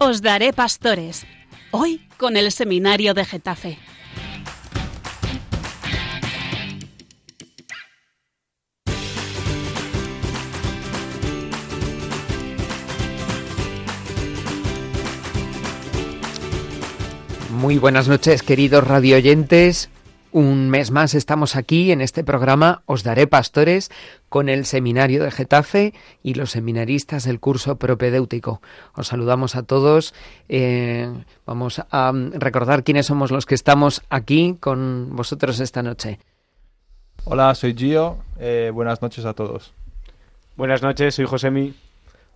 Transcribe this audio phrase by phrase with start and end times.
[0.00, 1.26] Os daré pastores.
[1.72, 3.78] Hoy con el seminario de Getafe.
[17.50, 19.90] Muy buenas noches, queridos radioyentes.
[20.38, 23.90] Un mes más estamos aquí en este programa Os Daré Pastores
[24.28, 28.62] con el Seminario de Getafe y los seminaristas del curso propedéutico.
[28.94, 30.14] Os saludamos a todos.
[30.48, 31.12] Eh,
[31.44, 36.20] vamos a recordar quiénes somos los que estamos aquí con vosotros esta noche.
[37.24, 38.18] Hola, soy Gio.
[38.38, 39.72] Eh, buenas noches a todos.
[40.54, 41.74] Buenas noches, soy Josemi.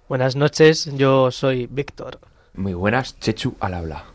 [0.09, 2.19] Buenas noches, yo soy Víctor.
[2.55, 4.07] Muy buenas, Chechu al habla.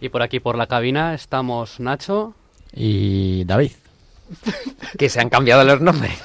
[0.00, 2.36] Y por aquí por la cabina estamos Nacho
[2.72, 3.72] y David.
[4.98, 6.12] que se han cambiado los nombres.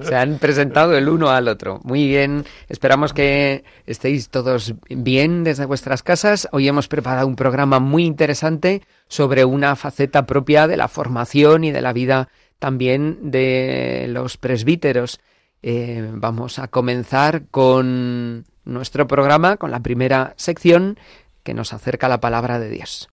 [0.00, 1.80] Se han presentado el uno al otro.
[1.82, 6.48] Muy bien, esperamos que estéis todos bien desde vuestras casas.
[6.52, 11.72] Hoy hemos preparado un programa muy interesante sobre una faceta propia de la formación y
[11.72, 12.28] de la vida
[12.60, 15.18] también de los presbíteros.
[15.62, 20.96] Eh, vamos a comenzar con nuestro programa, con la primera sección
[21.42, 23.08] que nos acerca a la palabra de Dios.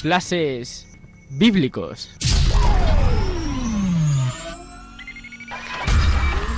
[0.00, 0.88] Flashes
[1.28, 2.08] bíblicos.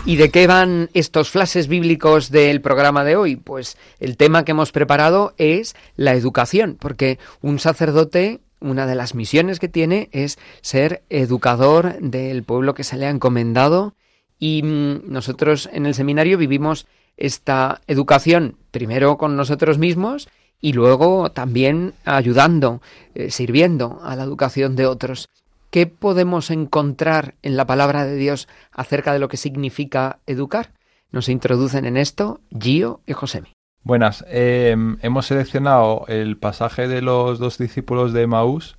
[0.07, 3.35] ¿Y de qué van estos flashes bíblicos del programa de hoy?
[3.35, 9.17] Pues el tema que hemos preparado es la educación, porque un sacerdote, una de las
[9.17, 13.97] misiones que tiene es ser educador del pueblo que se le ha encomendado
[14.39, 20.29] y mm, nosotros en el seminario vivimos esta educación primero con nosotros mismos
[20.63, 22.81] y luego también ayudando,
[23.15, 25.29] eh, sirviendo a la educación de otros.
[25.71, 30.73] ¿Qué podemos encontrar en la palabra de Dios acerca de lo que significa educar?
[31.11, 33.53] Nos introducen en esto Gio y Josemi.
[33.83, 38.77] Buenas, eh, hemos seleccionado el pasaje de los dos discípulos de Maús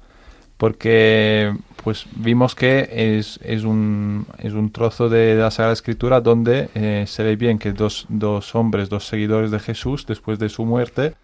[0.56, 6.70] porque pues vimos que es, es, un, es un trozo de, la Sagrada Escritura donde
[6.74, 10.64] eh, se ve bien que dos, dos hombres, dos seguidores de Jesús, después de su
[10.64, 11.16] muerte,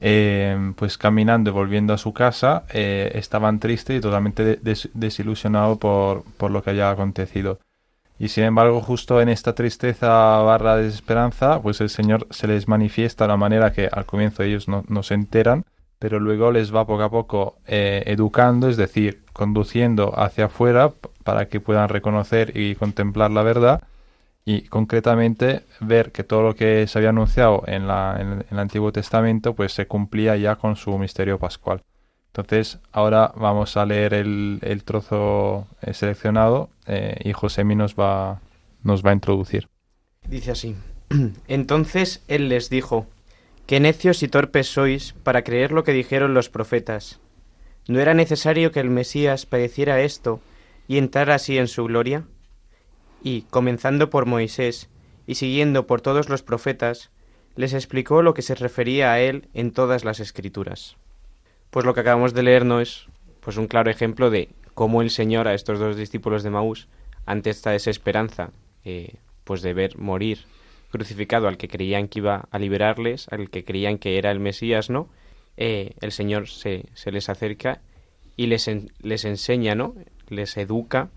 [0.00, 4.60] eh, pues caminando y volviendo a su casa, eh, estaban tristes y totalmente
[4.94, 7.58] desilusionados por, por, lo que había acontecido.
[8.18, 13.24] Y sin embargo, justo en esta tristeza barra desesperanza, pues el Señor se les manifiesta
[13.24, 15.64] de una manera que al comienzo ellos no, no se enteran,
[15.98, 20.92] pero luego les va poco a poco eh, educando, es decir, conduciendo hacia afuera
[21.24, 23.82] para que puedan reconocer y contemplar la verdad
[24.48, 28.92] y concretamente ver que todo lo que se había anunciado en, la, en, el Antiguo
[28.92, 31.82] Testamento pues se cumplía ya con su misterio pascual.
[32.28, 38.40] Entonces ahora vamos a leer el, el trozo eh, seleccionado eh, y Josemi nos va,
[38.84, 39.68] nos va a introducir.
[40.28, 40.76] Dice así.
[41.48, 43.06] Entonces él les dijo,
[43.66, 47.18] Qué necios y torpes sois para creer lo que dijeron los profetas.
[47.88, 50.40] ¿No era necesario que el Mesías padeciera esto
[50.86, 52.26] y entrara así en su gloria?
[53.26, 54.88] Y, comenzando por Moisés
[55.26, 57.10] y siguiendo por todos los profetas,
[57.56, 60.96] les explicó lo que se refería a él en todas las escrituras.
[61.70, 63.08] Pues lo que acabamos de leer no es
[63.40, 66.86] pues un claro ejemplo de cómo el Señor a estos dos discípulos de Maús,
[67.24, 68.52] ante esta desesperanza,
[68.84, 70.44] eh, pues de ver morir
[70.92, 74.88] crucificado al que creían que iba a liberarles, al que creían que era el Mesías,
[74.88, 75.08] ¿no?
[75.56, 77.80] Eh, el Señor se, se, les acerca
[78.36, 78.70] y les,
[79.00, 79.96] les enseña, ¿no?
[80.28, 81.10] Les educa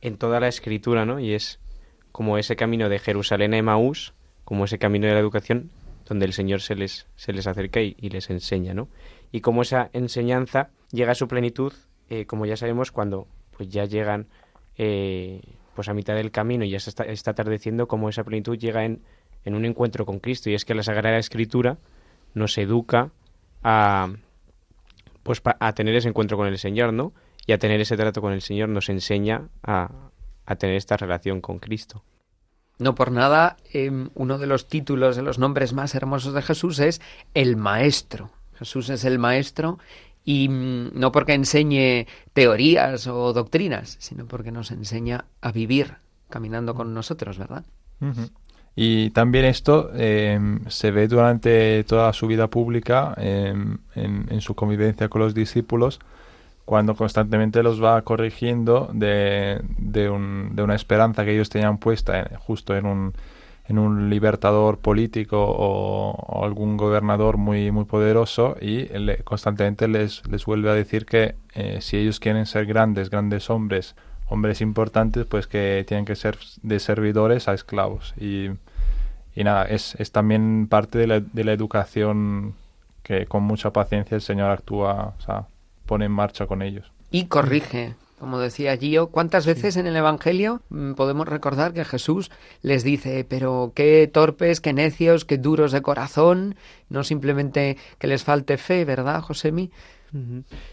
[0.00, 1.20] en toda la escritura, ¿no?
[1.20, 1.60] Y es
[2.12, 5.70] como ese camino de Jerusalén a Emaús, como ese camino de la educación,
[6.08, 8.88] donde el Señor se les, se les acerca y, les enseña, ¿no?
[9.30, 11.72] Y como esa enseñanza llega a su plenitud,
[12.08, 14.26] eh, como ya sabemos, cuando pues ya llegan
[14.76, 15.40] eh,
[15.74, 18.84] pues a mitad del camino y ya se está, está atardeciendo, como esa plenitud llega
[18.84, 19.02] en,
[19.44, 20.50] en un encuentro con Cristo.
[20.50, 21.78] Y es que la Sagrada Escritura
[22.34, 23.10] nos educa
[23.62, 24.12] a,
[25.22, 27.12] pues, a tener ese encuentro con el Señor, ¿no?
[27.50, 29.90] Y a tener ese trato con el Señor nos enseña a,
[30.46, 32.04] a tener esta relación con Cristo.
[32.78, 36.78] No por nada, em, uno de los títulos, de los nombres más hermosos de Jesús
[36.78, 37.00] es
[37.34, 38.30] el Maestro.
[38.56, 39.80] Jesús es el Maestro
[40.24, 45.94] y mm, no porque enseñe teorías o doctrinas, sino porque nos enseña a vivir
[46.28, 47.64] caminando con nosotros, ¿verdad?
[48.76, 55.08] Y también esto em, se ve durante toda su vida pública, em, en, su convivencia
[55.08, 55.98] con los discípulos,
[56.64, 62.86] cuando constantemente los va corrigiendo de, de, una esperanza que ellos tenían puesta justo en
[62.86, 63.12] un,
[63.66, 68.88] en un libertador político o, algún gobernador muy, muy poderoso y
[69.24, 73.96] constantemente les, les vuelve a decir que eh, si ellos quieren ser grandes, grandes hombres,
[74.28, 78.14] hombres importantes, pues que tienen que ser de servidores a esclavos.
[78.16, 78.50] Y,
[79.34, 82.54] y nada, es, es también parte de la, de la educación
[83.02, 85.14] que con mucha paciencia el Señor actúa,
[85.90, 86.92] pone en marcha con ellos.
[87.10, 87.96] Y corrige.
[88.20, 92.30] Como decía Gio, ¿cuántas veces en el Evangelio mm, podemos recordar que Jesús
[92.62, 96.54] les dice, pero qué torpes, qué necios, qué duros de corazón,
[96.90, 99.72] no simplemente que les falte fe, ¿verdad, Josemi?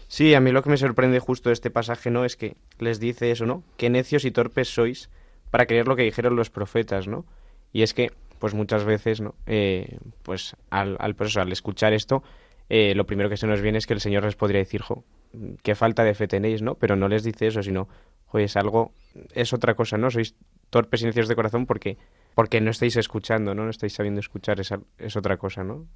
[0.06, 2.24] Sí, a mí lo que me sorprende justo de este pasaje, ¿no?
[2.24, 3.64] Es que les dice eso, ¿no?
[3.76, 5.10] Qué necios y torpes sois
[5.50, 7.24] para creer lo que dijeron los profetas, ¿no?
[7.72, 9.34] Y es que, pues muchas veces, ¿no?
[9.46, 12.22] Eh, pues al, al, pues al escuchar esto,
[12.68, 15.04] eh, lo primero que se nos viene es que el Señor les podría decir, jo,
[15.62, 16.74] qué falta de fe tenéis, ¿no?
[16.74, 17.88] Pero no les dice eso, sino,
[18.34, 18.92] es algo,
[19.34, 20.10] es otra cosa, ¿no?
[20.10, 20.34] Sois
[20.70, 21.96] torpes y necios de corazón porque,
[22.34, 23.64] porque no estáis escuchando, ¿no?
[23.64, 25.86] No estáis sabiendo escuchar, es, es otra cosa, ¿no?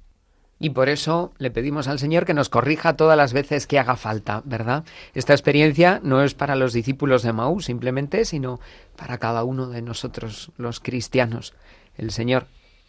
[0.59, 3.95] Y por eso le pedimos al Señor que nos corrija todas las veces que haga
[3.95, 4.85] falta, ¿verdad?
[5.13, 8.59] Esta experiencia no es para los discípulos de Maú simplemente, sino
[8.95, 11.53] para cada uno de nosotros, los cristianos.
[11.97, 12.47] El Señor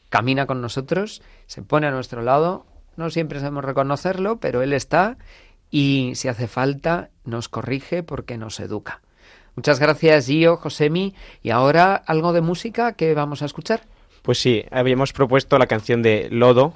[0.09, 2.67] camina con nosotros, se pone a nuestro lado,
[2.97, 5.17] no siempre sabemos reconocerlo, pero Él está
[5.71, 9.01] y si hace falta nos corrige porque nos educa.
[9.57, 11.15] Muchas gracias Gio, Josemi.
[11.43, 13.83] Y ahora algo de música que vamos a escuchar.
[14.23, 16.75] Pues sí, habíamos propuesto la canción de Lodo,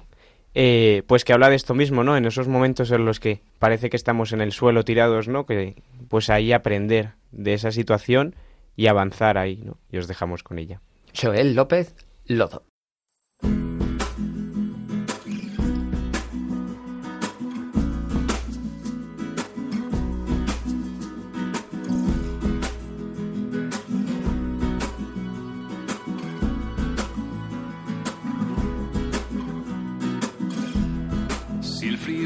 [0.55, 2.17] eh, pues que habla de esto mismo, ¿no?
[2.17, 5.47] En esos momentos en los que parece que estamos en el suelo tirados, ¿no?
[5.47, 8.35] Que pues ahí aprender de esa situación
[8.77, 9.79] y avanzar ahí, ¿no?
[9.91, 10.81] Y os dejamos con ella.
[11.15, 11.95] Joel López,
[12.27, 12.65] Lodo.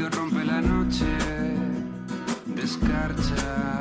[0.09, 1.05] rompe la noche,
[2.45, 3.72] descarcha.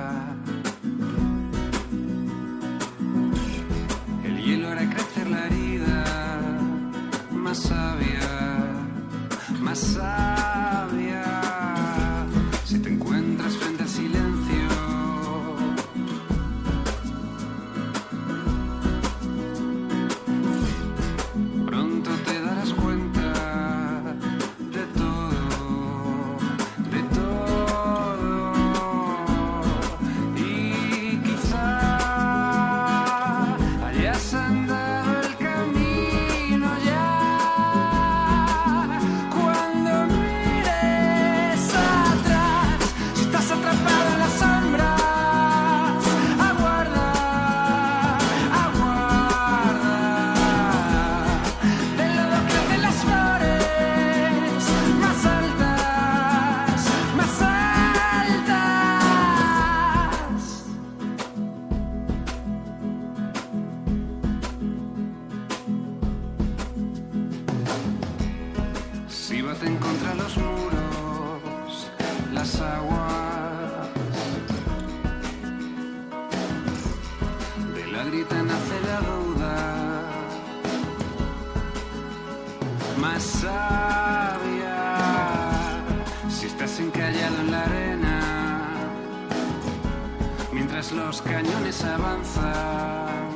[91.84, 93.28] avanzar,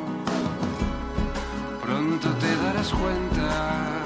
[1.82, 4.05] pronto te darás cuenta.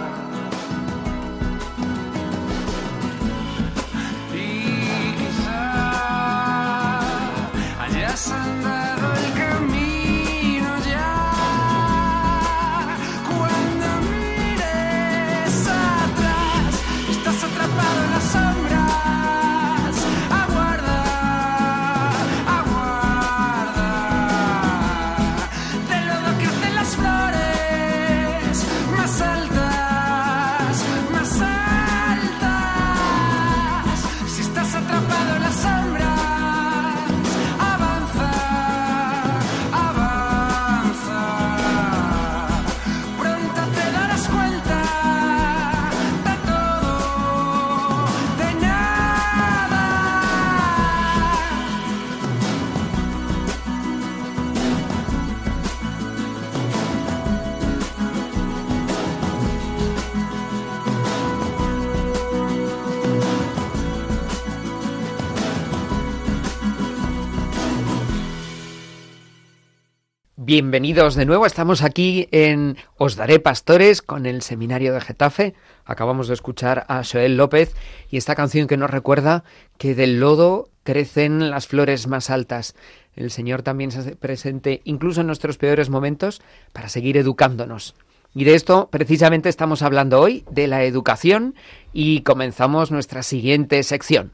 [70.53, 75.55] Bienvenidos de nuevo, estamos aquí en Os Daré Pastores con el Seminario de Getafe.
[75.85, 77.77] Acabamos de escuchar a Joel López
[78.11, 79.45] y esta canción que nos recuerda
[79.79, 82.75] que del lodo crecen las flores más altas.
[83.15, 86.43] El Señor también se hace presente incluso en nuestros peores momentos
[86.73, 87.95] para seguir educándonos.
[88.35, 91.55] Y de esto precisamente estamos hablando hoy, de la educación,
[91.93, 94.33] y comenzamos nuestra siguiente sección.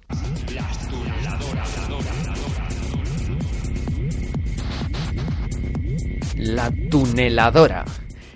[6.37, 7.85] La tuneladora,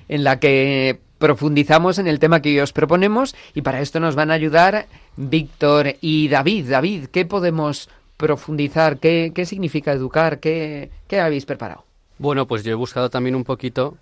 [0.08, 4.30] en la que profundizamos en el tema que os proponemos y para esto nos van
[4.30, 6.70] a ayudar Víctor y David.
[6.70, 8.98] David, ¿qué podemos profundizar?
[8.98, 10.40] ¿Qué, qué significa educar?
[10.40, 11.84] ¿Qué, ¿Qué habéis preparado?
[12.18, 13.96] Bueno, pues yo he buscado también un poquito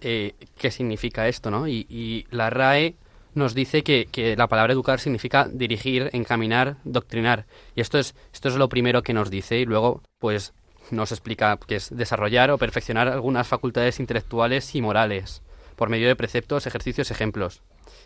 [0.00, 1.66] eh, qué significa esto, ¿no?
[1.68, 2.94] Y, y la RAE
[3.34, 7.46] nos dice que, que, la palabra educar significa dirigir, encaminar, doctrinar.
[7.74, 9.58] Y esto es, esto es lo primero que nos dice.
[9.58, 10.52] Y luego, pues,
[10.92, 15.42] nos explica que es desarrollar o perfeccionar algunas facultades intelectuales y morales
[15.76, 17.62] por medio de preceptos, ejercicios, ejemplos.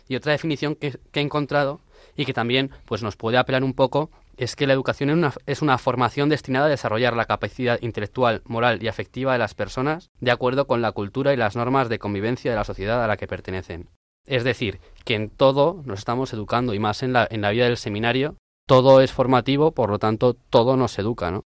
[0.07, 1.81] Y otra definición que, he encontrado
[2.15, 5.33] y que también pues, nos puede apelar un poco es que la educación es una,
[5.45, 10.09] es una, formación destinada a desarrollar la capacidad intelectual, moral y afectiva de las personas
[10.19, 13.17] de acuerdo con la cultura y las normas de convivencia de la sociedad a la
[13.17, 13.89] que pertenecen.
[14.25, 17.65] Es decir, que en todo nos estamos educando y más en la, en la vida
[17.65, 18.35] del seminario,
[18.67, 21.43] todo es formativo, por lo tanto, todo nos educa, ¿no?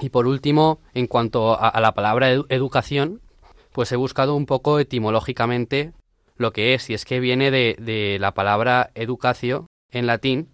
[0.00, 3.20] Y por último, en cuanto a, la palabra edu educación,
[3.72, 5.92] pues he buscado un poco etimológicamente
[6.36, 10.48] lo que es, y es que viene de, de la palabra educacio en latín,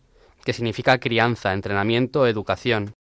[0.44, 2.94] que significa crianza, entrenamiento, educación.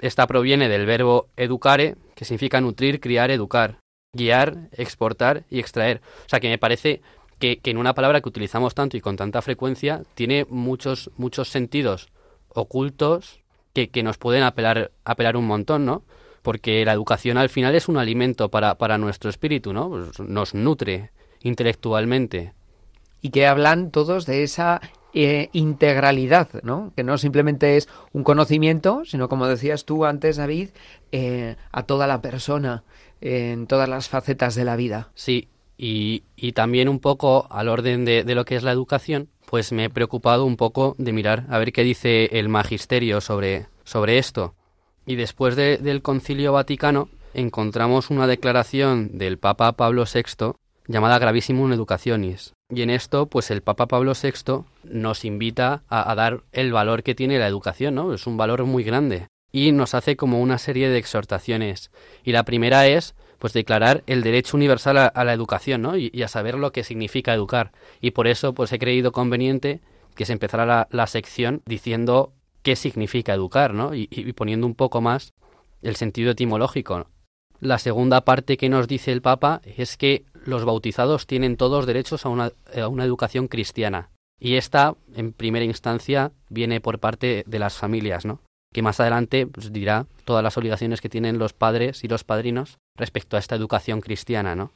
[0.00, 3.78] Esta proviene del verbo educare, que significa nutrir, criar, educar,
[4.14, 6.00] guiar, exportar y extraer.
[6.24, 7.02] O sea que me parece
[7.38, 11.48] que, que, en una palabra que utilizamos tanto y con tanta frecuencia tiene muchos, muchos
[11.48, 12.08] sentidos
[12.48, 13.41] ocultos
[13.72, 16.02] que, que nos pueden apelar, apelar un montón, ¿no?
[16.42, 19.88] Porque la educación al final es un alimento para, para nuestro espíritu, ¿no?
[19.88, 21.10] Pues nos nutre
[21.42, 22.52] intelectualmente.
[23.20, 24.80] Y que hablan todos de esa
[25.14, 26.92] eh, integralidad, ¿no?
[26.96, 30.70] Que no simplemente es un conocimiento, sino como decías tú antes, David,
[31.12, 32.82] eh, a toda la persona,
[33.20, 35.10] eh, en todas las facetas de la vida.
[35.14, 39.28] Sí, y, y también un poco al orden de, de, lo que es la educación,
[39.52, 43.66] pues me he preocupado un poco de mirar a ver qué dice el magisterio sobre,
[43.84, 44.54] sobre esto.
[45.04, 50.54] Y después de, del Concilio Vaticano encontramos una declaración del Papa Pablo VI
[50.86, 52.54] llamada Gravissimum Educationis.
[52.70, 57.02] Y en esto, pues el Papa Pablo VI nos invita a, a, dar el valor
[57.02, 58.14] que tiene la educación, ¿no?
[58.14, 59.28] Es un valor muy grande.
[59.52, 61.90] Y nos hace como una serie de exhortaciones.
[62.24, 65.96] Y la primera es, pues declarar el derecho universal a, la educación, ¿no?
[65.96, 67.72] Y, a saber lo que significa educar.
[68.00, 69.80] Y por eso, pues he creído conveniente
[70.14, 73.96] que se empezara la, sección diciendo qué significa educar, ¿no?
[73.96, 75.32] Y, y poniendo un poco más
[75.82, 77.08] el sentido etimológico.
[77.58, 82.24] La segunda parte que nos dice el Papa es que los bautizados tienen todos derechos
[82.24, 84.10] a una, a una, educación cristiana.
[84.38, 88.38] Y esta, en primera instancia, viene por parte de las familias, ¿no?
[88.72, 92.78] Que más adelante pues, dirá todas las obligaciones que tienen los padres y los padrinos
[92.96, 94.72] respecto a esta educación cristiana, ¿no?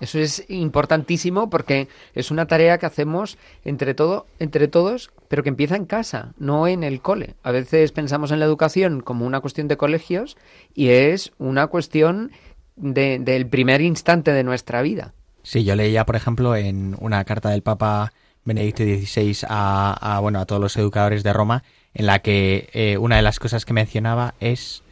[0.00, 5.50] Eso es importantísimo porque es una tarea que hacemos entre todo, entre todos, pero que
[5.50, 7.34] empieza en casa, no en el cole.
[7.42, 10.38] A veces pensamos en la educación como una cuestión de colegios
[10.74, 12.32] y es una cuestión
[12.76, 15.12] de, del primer instante de nuestra vida.
[15.42, 18.12] Sí, yo leía, por ejemplo, en una carta del Papa
[18.44, 21.62] Benedicto XVI a, a bueno a todos los educadores de Roma,
[21.94, 24.82] en la que eh, una de las cosas que mencionaba es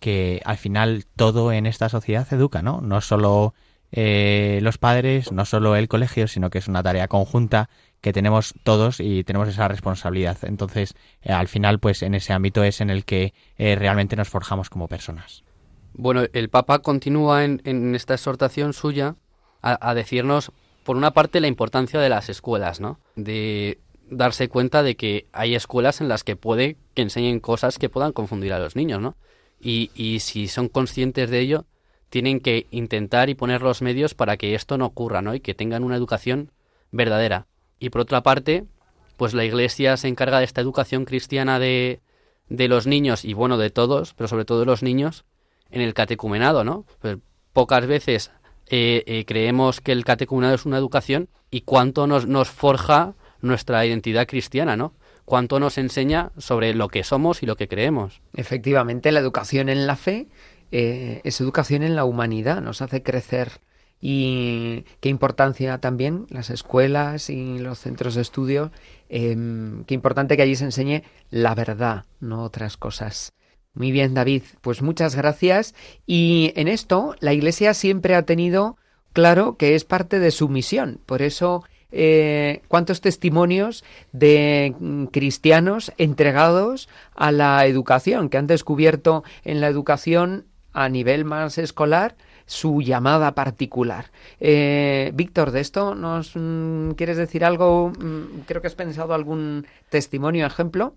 [0.00, 2.80] que al final todo en esta sociedad educa, ¿no?
[2.80, 3.54] No solo
[3.92, 7.70] eh, los padres, no solo el colegio, sino que es una tarea conjunta
[8.00, 10.38] que tenemos todos y tenemos esa responsabilidad.
[10.42, 14.68] Entonces, eh, al final, pues en ese ámbito es en el que realmente nos forjamos
[14.68, 15.42] como personas.
[15.94, 19.14] Bueno, el Papa continúa en, en esta exhortación suya
[19.64, 20.52] a, decirnos,
[20.84, 23.00] por una parte, la importancia de las escuelas, ¿no?
[23.16, 27.88] De darse cuenta de que hay escuelas en las que puede que enseñen cosas que
[27.88, 29.16] puedan confundir a los niños, ¿no?
[29.60, 31.64] Y, y si son conscientes de ello,
[32.10, 35.34] tienen que intentar y poner los medios para que esto no ocurra, ¿no?
[35.34, 36.52] Y que tengan una educación
[36.92, 37.46] verdadera.
[37.80, 38.64] Y por otra parte,
[39.16, 42.00] pues la Iglesia se encarga de esta educación cristiana de,
[42.48, 45.24] de los niños y bueno, de todos, pero sobre todo de los niños,
[45.70, 46.84] en el catecumenado, ¿no?
[47.00, 47.18] Pues
[47.52, 48.30] pocas veces
[48.68, 53.84] eh, eh, creemos que el catecumenado es una educación y cuánto nos, nos forja nuestra
[53.86, 54.94] identidad cristiana, ¿no?
[55.24, 58.20] Cuánto nos enseña sobre lo que somos y lo que creemos.
[58.34, 60.28] Efectivamente, la educación en la fe
[60.72, 63.60] eh, es educación en la humanidad, nos hace crecer.
[64.00, 68.70] Y qué importancia también las escuelas y los centros de estudio,
[69.08, 69.34] eh,
[69.86, 73.32] qué importante que allí se enseñe la verdad, no otras cosas.
[73.74, 75.74] Muy bien, David, pues muchas gracias.
[76.06, 78.76] Y en esto, la Iglesia siempre ha tenido
[79.12, 81.00] claro que es parte de su misión.
[81.06, 84.74] Por eso, eh, cuántos testimonios de
[85.10, 92.16] cristianos entregados a la educación, que han descubierto en la educación a nivel más escolar
[92.46, 94.10] su llamada particular.
[94.40, 97.90] Eh, Víctor, ¿de esto nos mm, quieres decir algo?
[97.90, 100.94] Mm, creo que has pensado algún testimonio, ejemplo.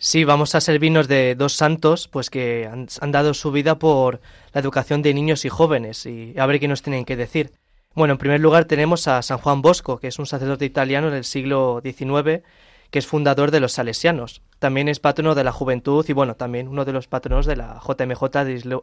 [0.00, 4.20] Sí, vamos a servirnos de dos santos, pues que han, han, dado su vida por
[4.52, 7.52] la educación de niños y jóvenes, y a ver qué nos tienen que decir.
[7.96, 11.24] Bueno, en primer lugar tenemos a San Juan Bosco, que es un sacerdote italiano del
[11.24, 12.44] siglo XIX,
[12.90, 14.40] que es fundador de los salesianos.
[14.60, 17.80] También es patrono de la juventud y, bueno, también uno de los patronos de la
[17.84, 18.22] JMJ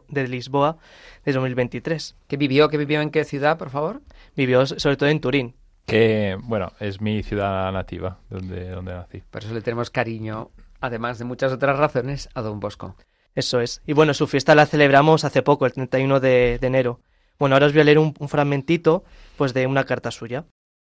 [0.08, 0.76] de, Lisboa
[1.24, 2.14] de 2023.
[2.28, 2.68] ¿Qué vivió?
[2.68, 4.02] ¿Qué vivió en qué ciudad, por favor?
[4.36, 5.54] Vivió sobre todo en Turín.
[5.86, 9.22] Que, bueno, es mi ciudad nativa, donde, donde nací.
[9.30, 12.96] Por eso le tenemos cariño además de muchas otras razones, a Don Bosco.
[13.34, 13.82] Eso es.
[13.86, 17.00] Y bueno, su fiesta la celebramos hace poco, el 31 de, de enero.
[17.38, 19.04] Bueno, ahora os voy a leer un, un fragmentito
[19.36, 20.46] pues, de una carta suya.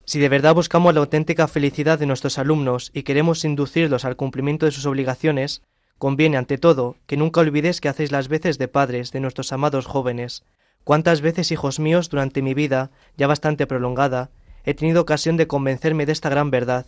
[0.04, 4.66] Si de verdad buscamos la auténtica felicidad de nuestros alumnos y queremos inducirlos al cumplimiento
[4.66, 5.62] de sus obligaciones,
[5.98, 9.86] conviene ante todo que nunca olvidéis que hacéis las veces de padres de nuestros amados
[9.86, 10.44] jóvenes.
[10.84, 14.30] Cuántas veces, hijos míos, durante mi vida, ya bastante prolongada,
[14.64, 16.86] he tenido ocasión de convencerme de esta gran verdad.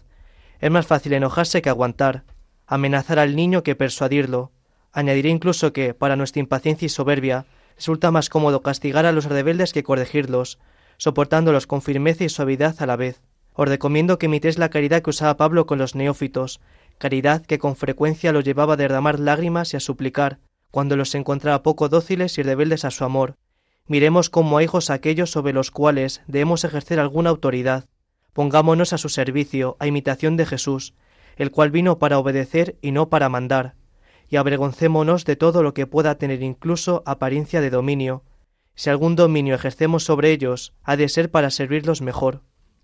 [0.61, 2.23] Es más fácil enojarse que aguantar,
[2.69, 4.53] amenazar al niño que persuadirlo.
[4.93, 7.47] Añadiré incluso que, para nuestra impaciencia y soberbia,
[7.77, 10.59] resulta más cómodo castigar a los rebeldes que corregirlos,
[10.99, 13.23] soportándolos con firmeza y suavidad a la vez.
[13.55, 16.61] Os recomiendo que imitéis la caridad que usaba Pablo con los neófitos,
[16.99, 20.39] caridad que con frecuencia los llevaba a derramar lágrimas y a suplicar,
[20.71, 23.37] cuando los encontraba poco dóciles y rebeldes a su amor.
[23.87, 27.87] Miremos como a hijos aquellos sobre los cuales debemos ejercer alguna autoridad.
[28.35, 30.95] Pongámonos a su servicio, a imitación de Jesús,
[31.38, 33.76] el cual vino para obedecer y no para mandar,
[34.28, 38.25] y avergoncémonos de todo lo que pueda tener incluso apariencia de dominio.
[38.75, 42.42] Si algún dominio ejercemos sobre ellos, ha de ser para servirlos mejor.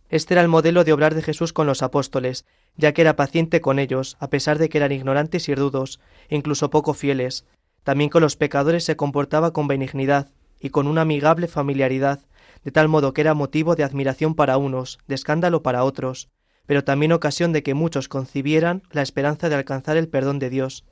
[0.08, 2.46] Este era el modelo de obrar de Jesús con los apóstoles,
[2.76, 6.70] ya que era paciente con ellos, a pesar de que eran ignorantes y rudos, incluso
[6.70, 7.46] poco fieles.
[7.82, 12.20] También con los pecadores se comportaba con benignidad y con una amigable familiaridad,
[12.62, 16.29] de tal modo que era motivo de admiración para unos, de escándalo para otros
[16.66, 20.85] pero también ocasión de que muchos concibieran la esperanza de alcanzar el perdón de Dios.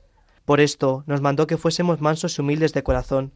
[0.45, 3.33] Por esto nos mandó que fuésemos mansos y humildes de corazón.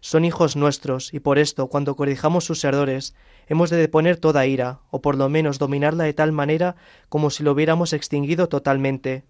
[0.00, 3.14] Son hijos nuestros, y por esto, cuando corrijamos sus errores,
[3.48, 6.76] hemos de deponer toda ira, o por lo menos dominarla de tal manera
[7.08, 9.24] como si lo hubiéramos extinguido totalmente.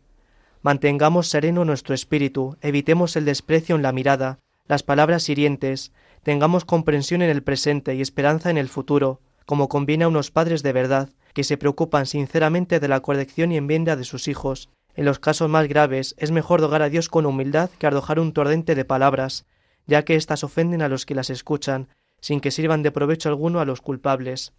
[0.61, 5.93] Mantengamos sereno nuestro espíritu, evitemos el desprecio en la mirada, las palabras hirientes,
[6.23, 10.63] tengamos comprensión en el presente y esperanza en el futuro, como conviene a unos padres
[10.63, 14.69] de verdad, que se preocupan sinceramente de la corrección y enmienda de sus hijos.
[14.95, 18.35] En los casos más graves es mejor rogar a Dios con humildad que arrojar un
[18.35, 19.47] torrente de palabras,
[19.87, 21.89] ya que éstas ofenden a los que las escuchan,
[22.21, 24.53] sin que sirvan de provecho alguno a los culpables.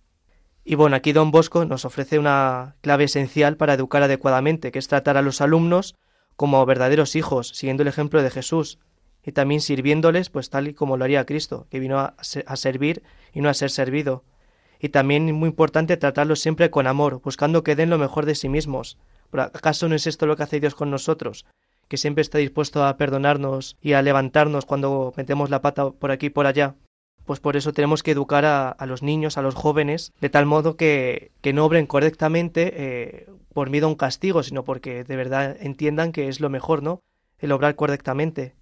[0.65, 4.87] Y bueno, aquí don Bosco nos ofrece una clave esencial para educar adecuadamente, que es
[4.87, 5.93] tratar a los alumnos
[6.35, 8.79] como verdaderos hijos, siguiendo el ejemplo de Jesús,
[9.23, 12.15] y también sirviéndoles, pues tal y como lo haría Cristo, que vino a,
[12.47, 13.03] a servir
[13.35, 14.23] y no a ser servido
[14.79, 18.47] y también muy importante tratarlos siempre con amor, buscando que den lo mejor de sí
[18.47, 18.97] mismos.
[19.29, 21.45] ¿Por acaso no es esto lo que hace Dios con nosotros?
[21.87, 26.27] Que siempre está dispuesto a perdonarnos y a levantarnos cuando metemos la pata por aquí
[26.27, 26.75] y por allá.
[27.25, 30.77] Pues por eso tenemos que educar a, los niños, a los jóvenes, de tal modo
[30.77, 35.55] que, que no obren correctamente eh, por miedo a un castigo, sino porque de verdad
[35.59, 37.01] entiendan que es lo mejor, ¿no?
[37.37, 38.55] El obrar correctamente.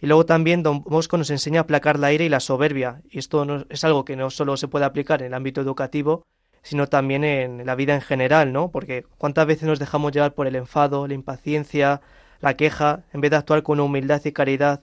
[0.00, 3.02] Y luego también don Bosco nos enseña a aplacar la ira y la soberbia.
[3.10, 6.22] Y esto no, es algo que no solo se puede aplicar en el ámbito educativo,
[6.62, 8.70] sino también en la vida en general, ¿no?
[8.70, 12.00] Porque cuántas veces nos dejamos llevar por el enfado, la impaciencia,
[12.40, 14.82] la queja, en vez de actuar con humildad y caridad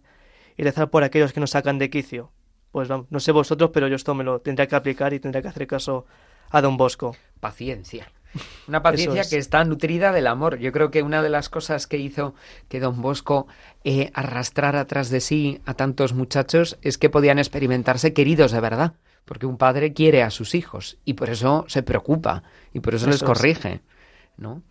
[0.57, 2.31] y rezar por aquellos que nos sacan de quicio.
[2.71, 5.47] Pues no sé vosotros, pero yo esto me lo tendría que aplicar y tendría que
[5.47, 6.05] hacer caso
[6.49, 7.15] a don Bosco.
[7.39, 8.11] Paciencia.
[8.67, 10.57] Una paciencia que está nutrida del amor.
[10.57, 12.33] Yo creo que una de las cosas que hizo
[12.67, 13.47] que don Bosco
[13.83, 18.93] eh, arrastrara atrás de sí a tantos muchachos es que podían experimentarse queridos de verdad.
[19.25, 23.07] Porque un padre quiere a sus hijos y por eso se preocupa y por eso,
[23.07, 23.81] les corrige.
[24.37, 24.61] ¿no?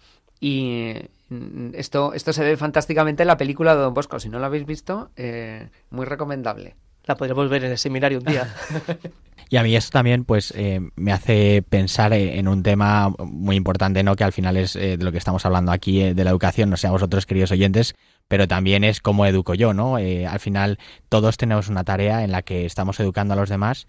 [0.41, 0.95] Y
[1.29, 4.21] mm, esto, esto se ve fantásticamente en la película de Don Bosco.
[4.21, 6.77] Si no lo habéis visto, eh, muy recomendable.
[7.05, 8.55] La podremos ver en el seminario un día.
[9.49, 14.03] Y a mí esto también pues eh, me hace pensar en un tema muy importante,
[14.03, 14.17] ¿no?
[14.17, 16.71] Que al final es eh, de lo que estamos hablando aquí eh, de la educación,
[16.71, 17.95] no sé a vosotros queridos oyentes,
[18.29, 19.97] pero también es cómo educo yo, ¿no?
[19.97, 20.79] al final
[21.09, 23.87] todos tenemos una tarea en la que estamos educando a los demás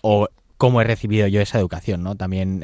[0.00, 2.14] o cómo he recibido yo esa educación, ¿no?
[2.14, 2.62] También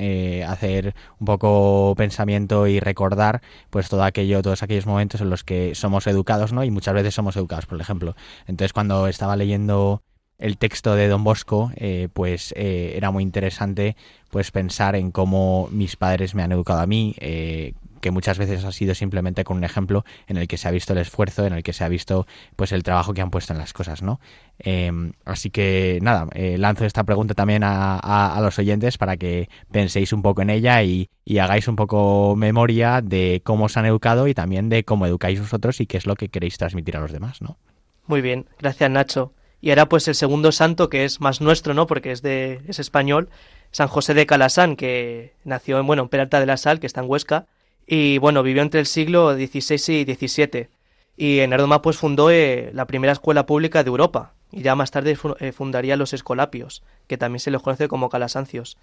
[0.48, 5.74] hacer un poco pensamiento y recordar, pues todo aquello, todos aquellos momentos en los que
[5.74, 6.64] somos educados, ¿no?
[6.64, 8.16] Y muchas veces somos educados, por ejemplo.
[8.46, 10.02] Entonces, cuando estaba leyendo
[10.38, 13.96] el texto de Don Bosco, eh, pues eh, era muy interesante
[14.30, 18.64] pues pensar en cómo mis padres me han educado a mí, eh, que muchas veces
[18.64, 21.52] ha sido simplemente con un ejemplo en el que se ha visto el esfuerzo, en
[21.52, 24.20] el que se ha visto pues el trabajo que han puesto en las cosas, ¿no?
[24.58, 30.12] Em, así que nada, eh, lanzo esta pregunta también a, los oyentes para que penséis
[30.12, 34.28] un poco en ella y, y, hagáis un poco memoria de cómo os han educado
[34.28, 37.10] y también de cómo educáis vosotros y qué es lo que queréis transmitir a los
[37.10, 37.58] demás, ¿no?
[38.06, 39.32] Muy bien, gracias Nacho.
[39.60, 41.86] Y ahora pues el segundo santo que es más nuestro, ¿no?
[41.86, 43.28] Porque es de es español,
[43.70, 47.00] San José de Calasán, que nació en bueno, en Peralta de la Sal, que está
[47.00, 47.46] en Huesca,
[47.86, 50.68] y bueno, vivió entre el siglo XVI y XVII.
[51.16, 54.90] Y en Erdoma pues fundó eh, la primera escuela pública de Europa, y ya más
[54.90, 58.76] tarde eh, fundaría los Escolapios, que también se les conoce como Calasancios.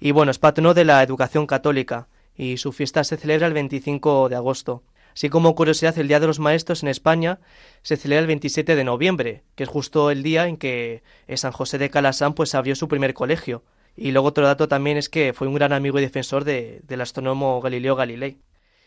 [0.00, 4.28] Y bueno, es patrono de la educación católica, y su fiesta se celebra el 25
[4.28, 4.82] de agosto.
[5.14, 7.40] Así como curiosidad, el Día de los Maestros en España
[7.82, 11.52] se celebra el 27 de noviembre, que es justo el día en que eh, San
[11.52, 13.64] José de Calasán pues abrió su primer colegio.
[13.96, 17.00] Y luego otro dato también es que fue un gran amigo y defensor de, del
[17.00, 18.38] astrónomo Galileo Galilei.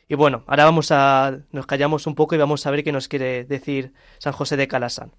[0.08, 3.08] Y bueno, ahora vamos a nos callamos un poco y vamos a ver qué nos
[3.08, 5.14] quiere decir San José de Calasán.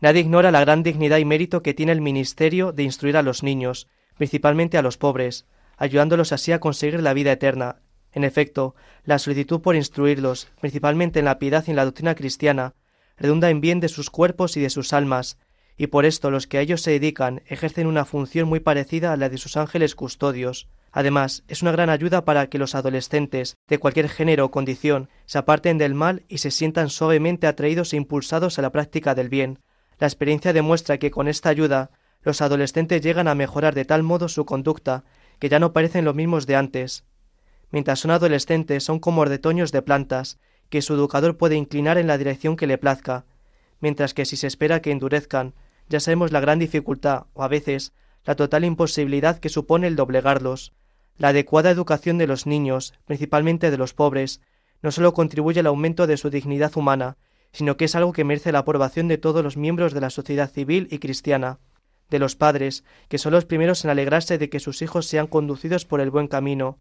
[0.00, 3.42] Nadie ignora la gran dignidad y mérito que tiene el ministerio de instruir a los
[3.42, 5.46] niños, principalmente a los pobres,
[5.76, 7.80] ayudándolos así a conseguir la vida eterna,
[8.16, 8.74] en efecto,
[9.04, 12.72] la solicitud por instruirlos, principalmente en la piedad y en la doctrina cristiana,
[13.18, 15.38] redunda en bien de sus cuerpos y de sus almas,
[15.76, 19.18] y por esto los que a ellos se dedican ejercen una función muy parecida a
[19.18, 20.66] la de sus ángeles custodios.
[20.92, 25.36] Además, es una gran ayuda para que los adolescentes, de cualquier género o condición, se
[25.36, 29.58] aparten del mal y se sientan suavemente atraídos e impulsados a la práctica del bien.
[29.98, 31.90] La experiencia demuestra que con esta ayuda
[32.22, 35.04] los adolescentes llegan a mejorar de tal modo su conducta
[35.38, 37.04] que ya no parecen los mismos de antes,
[37.76, 40.38] mientras son adolescentes son como retoños de plantas,
[40.70, 43.26] que su educador puede inclinar en la dirección que le plazca,
[43.80, 45.52] mientras que si se espera que endurezcan,
[45.90, 47.92] ya sabemos la gran dificultad, o a veces,
[48.24, 50.72] la total imposibilidad que supone el doblegarlos.
[51.18, 54.40] La adecuada educación de los niños, principalmente de los pobres,
[54.80, 57.18] no sólo contribuye al aumento de su dignidad humana,
[57.52, 60.50] sino que es algo que merece la aprobación de todos los miembros de la sociedad
[60.50, 61.58] civil y cristiana,
[62.08, 65.84] de los padres, que son los primeros en alegrarse de que sus hijos sean conducidos
[65.84, 66.78] por el buen camino,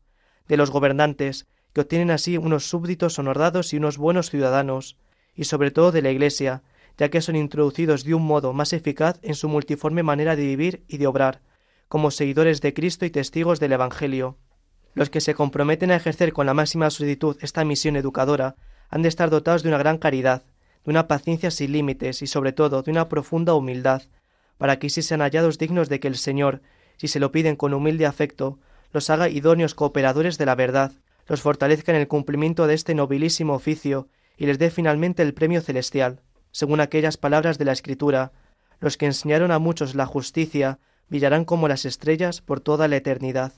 [0.47, 4.97] de los gobernantes, que obtienen así unos súbditos honrados y unos buenos ciudadanos,
[5.35, 6.63] y sobre todo de la Iglesia,
[6.97, 10.83] ya que son introducidos de un modo más eficaz en su multiforme manera de vivir
[10.87, 11.41] y de obrar,
[11.87, 14.37] como seguidores de Cristo y testigos del Evangelio.
[14.93, 18.55] Los que se comprometen a ejercer con la máxima solicitud esta misión educadora
[18.89, 20.43] han de estar dotados de una gran caridad,
[20.85, 24.03] de una paciencia sin límites y sobre todo de una profunda humildad,
[24.57, 26.61] para que si sean hallados dignos de que el Señor,
[26.95, 28.59] si se lo piden con humilde afecto,
[28.95, 30.93] los haga idóneos cooperadores de la verdad,
[31.27, 35.59] los fortalezca en el cumplimiento de este nobilísimo oficio y les dé finalmente el premio
[35.59, 38.31] celestial, según aquellas palabras de la Escritura,
[38.79, 40.79] los que enseñaron a muchos la justicia
[41.09, 43.51] brillarán como las estrellas por toda la eternidad.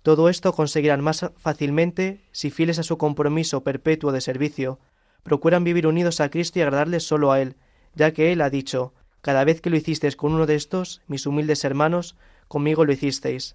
[0.00, 4.80] Todo esto conseguirán más fácilmente si, fieles a su compromiso perpetuo de servicio,
[5.22, 7.56] procuran vivir unidos a Cristo y agradarle solo a Él,
[7.94, 11.26] ya que Él ha dicho, cada vez que lo hicisteis con uno de estos, mis
[11.26, 12.16] humildes hermanos,
[12.48, 13.54] conmigo lo hicisteis.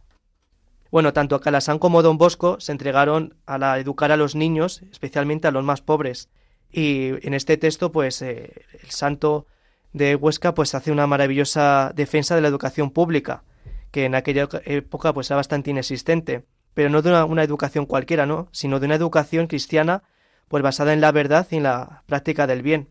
[0.92, 5.48] Bueno, tanto Calasán como Don Bosco se entregaron a la educar a los niños, especialmente
[5.48, 6.30] a los más pobres.
[6.72, 9.48] Y en este texto, pues, eh, el santo
[9.94, 13.44] de Huesca, pues, hace una maravillosa defensa de la educación pública,
[13.92, 16.46] que en aquella época, pues, era bastante inexistente.
[16.74, 18.50] Pero no de una, una educación cualquiera, ¿no?
[18.52, 20.04] Sino de una educación cristiana,
[20.48, 22.90] pues, basada en la verdad y en la práctica del bien.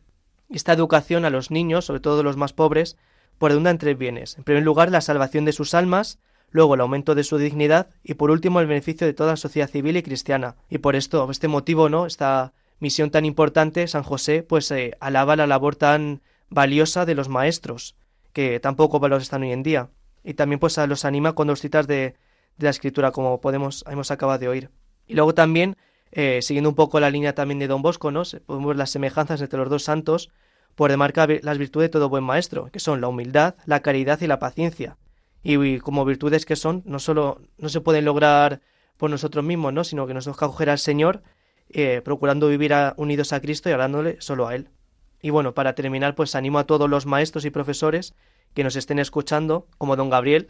[0.50, 2.96] Esta educación a los niños, sobre todo los más pobres,
[3.38, 4.38] pues redunda en tres bienes.
[4.38, 6.18] En primer lugar, la salvación de sus almas,
[6.50, 9.68] luego el aumento de su dignidad y por último el beneficio de toda la sociedad
[9.68, 10.56] civil y cristiana.
[10.70, 12.06] Y por esto, por este motivo, ¿no?
[12.06, 17.28] Esta misión tan importante, San José, pues eh, alaba la labor tan valiosa de los
[17.28, 17.96] maestros,
[18.32, 19.90] que tampoco valores están hoy en día.
[20.24, 22.16] Y también pues los anima con dos citas de,
[22.56, 24.70] de la escritura, como podemos, hemos acabado de oír.
[25.06, 25.76] Y luego también,
[26.11, 28.22] eh, siguiendo un poco la línea también de Don Bosco, ¿no?
[28.46, 30.30] podemos ver las semejanzas entre los dos santos,
[30.74, 34.26] por demarcar las virtudes de todo buen maestro, que son la humildad, la caridad y
[34.26, 34.98] la paciencia
[35.46, 38.61] y, como virtudes que son, no solo no se pueden lograr
[38.96, 39.85] por nosotros mismos, ¿no?
[39.85, 41.22] sino que nos toca acoger al Señor,
[41.68, 44.70] eh, procurando vivir unidos a Cristo y hablándole solo a Él.
[45.22, 48.14] Y bueno, para terminar, pues animo a todos los maestros y profesores
[48.54, 50.48] que nos estén escuchando, como don Gabriel,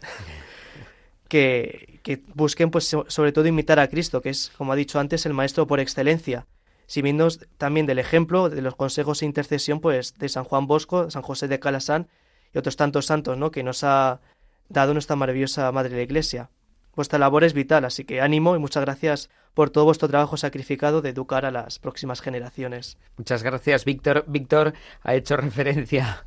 [1.29, 5.27] que, que busquen, pues, sobre todo imitar a Cristo, que es, como ha dicho antes,
[5.27, 6.47] el maestro por excelencia.
[6.87, 11.11] Si viendo también del ejemplo, de los consejos e intercesión, pues, de San Juan Bosco,
[11.11, 12.07] San José de Calasán
[12.53, 13.51] y otros tantos santos, ¿no?
[13.51, 14.21] Que nos ha
[14.69, 16.49] dado nuestra maravillosa Madre de la Iglesia.
[16.95, 21.01] Vuestra labor es vital, así que ánimo y muchas gracias por todo vuestro trabajo sacrificado
[21.01, 22.97] de educar a las próximas generaciones.
[23.17, 24.25] Muchas gracias, Víctor.
[24.27, 26.25] Víctor ha hecho referencia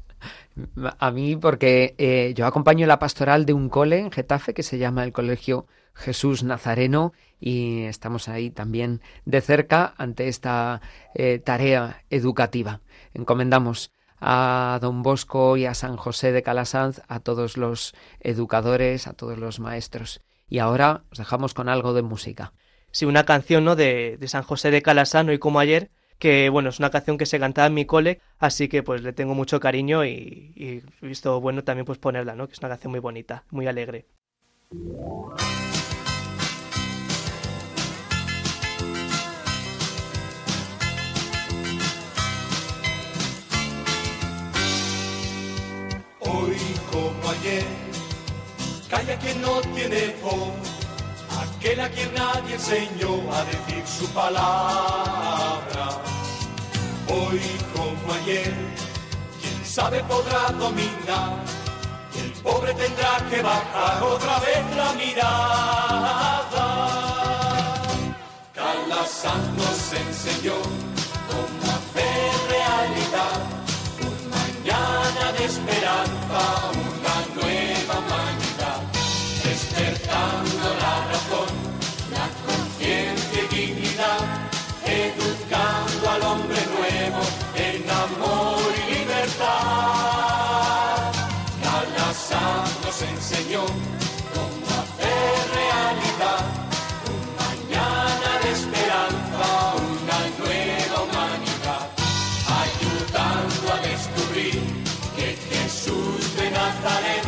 [0.99, 4.79] a mí porque eh, yo acompaño la pastoral de un cole en Getafe que se
[4.79, 10.81] llama el Colegio Jesús Nazareno y estamos ahí también de cerca ante esta
[11.15, 12.81] eh, tarea educativa.
[13.15, 19.15] Encomendamos a don Bosco y a San José de Calasanz, a todos los educadores, a
[19.15, 20.21] todos los maestros.
[20.49, 22.53] Y ahora os dejamos con algo de música.
[22.91, 23.77] Sí, una canción ¿no?
[23.77, 27.27] de, de San José de Calasán, hoy como ayer, que bueno, es una canción que
[27.27, 31.41] se cantaba en mi cole, así que pues le tengo mucho cariño y, y visto
[31.41, 32.47] bueno también pues ponerla, ¿no?
[32.47, 34.07] Que es una canción muy bonita, muy alegre.
[46.91, 47.67] Como ayer,
[48.89, 50.53] calla quien no tiene voz,
[51.43, 55.89] aquel a quien nadie enseñó a decir su palabra.
[57.09, 57.41] Hoy
[57.75, 58.55] como ayer,
[59.41, 61.45] quien sabe podrá dominar,
[62.17, 66.67] el pobre tendrá que bajar otra vez la mirada.
[68.55, 70.59] Calasán nos enseñó
[71.31, 73.41] cómo hacer realidad
[74.07, 76.43] un mañana de esperanza,
[93.51, 93.67] enseñó
[94.35, 96.41] cómo hacer realidad
[97.11, 99.45] un mañana de esperanza,
[99.77, 101.85] una nueva humanidad,
[102.63, 104.61] ayudando a descubrir
[105.17, 107.25] que Jesús de Nazaret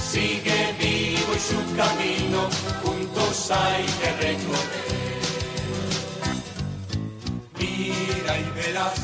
[0.00, 2.48] sigue vivo y su camino
[2.82, 4.94] juntos hay que recorrer.
[7.58, 9.00] Mira y verás,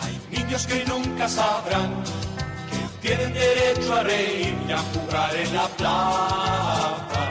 [0.00, 2.27] hay niños que nunca sabrán
[3.08, 7.22] tienen derecho a reír y a jugar en la plaza.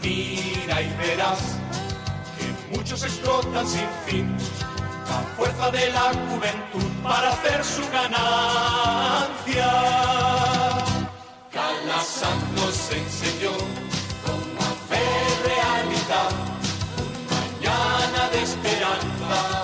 [0.00, 1.40] Mira y verás
[2.36, 4.36] que muchos explotan sin fin
[5.08, 9.70] la fuerza de la juventud para hacer su ganancia.
[11.50, 13.54] Calasán nos enseñó
[14.24, 16.30] cómo hacer realidad
[17.02, 19.61] un mañana de esperanza,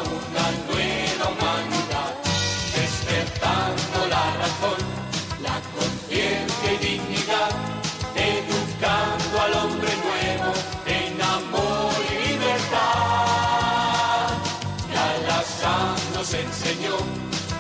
[16.40, 16.96] enseñó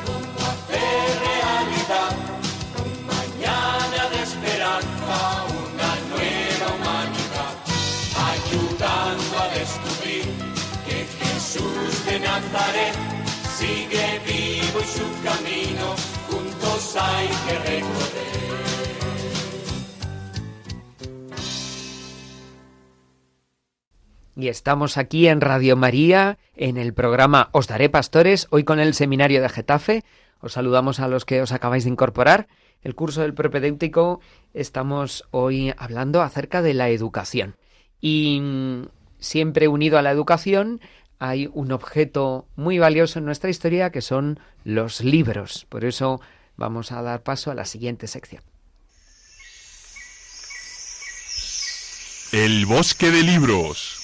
[0.06, 2.12] cómo hacer realidad
[2.84, 5.16] un mañana de esperanza,
[5.64, 7.54] una nueva humanidad,
[8.32, 10.26] ayudando a descubrir
[10.86, 12.94] que Jesús de Nazaret
[13.58, 15.96] sigue vivo y su camino
[16.28, 18.67] juntos hay que recorrer.
[24.38, 28.94] Y estamos aquí en Radio María, en el programa Os Daré Pastores, hoy con el
[28.94, 30.04] Seminario de Getafe.
[30.38, 32.46] Os saludamos a los que os acabáis de incorporar.
[32.80, 34.20] El curso del propedéutico
[34.54, 37.56] estamos hoy hablando acerca de la educación.
[38.00, 38.82] Y mm,
[39.18, 40.80] siempre unido a la educación
[41.18, 45.66] hay un objeto muy valioso en nuestra historia que son los libros.
[45.68, 46.20] Por eso
[46.56, 48.44] vamos a dar paso a la siguiente sección.
[52.30, 53.97] El bosque de libros.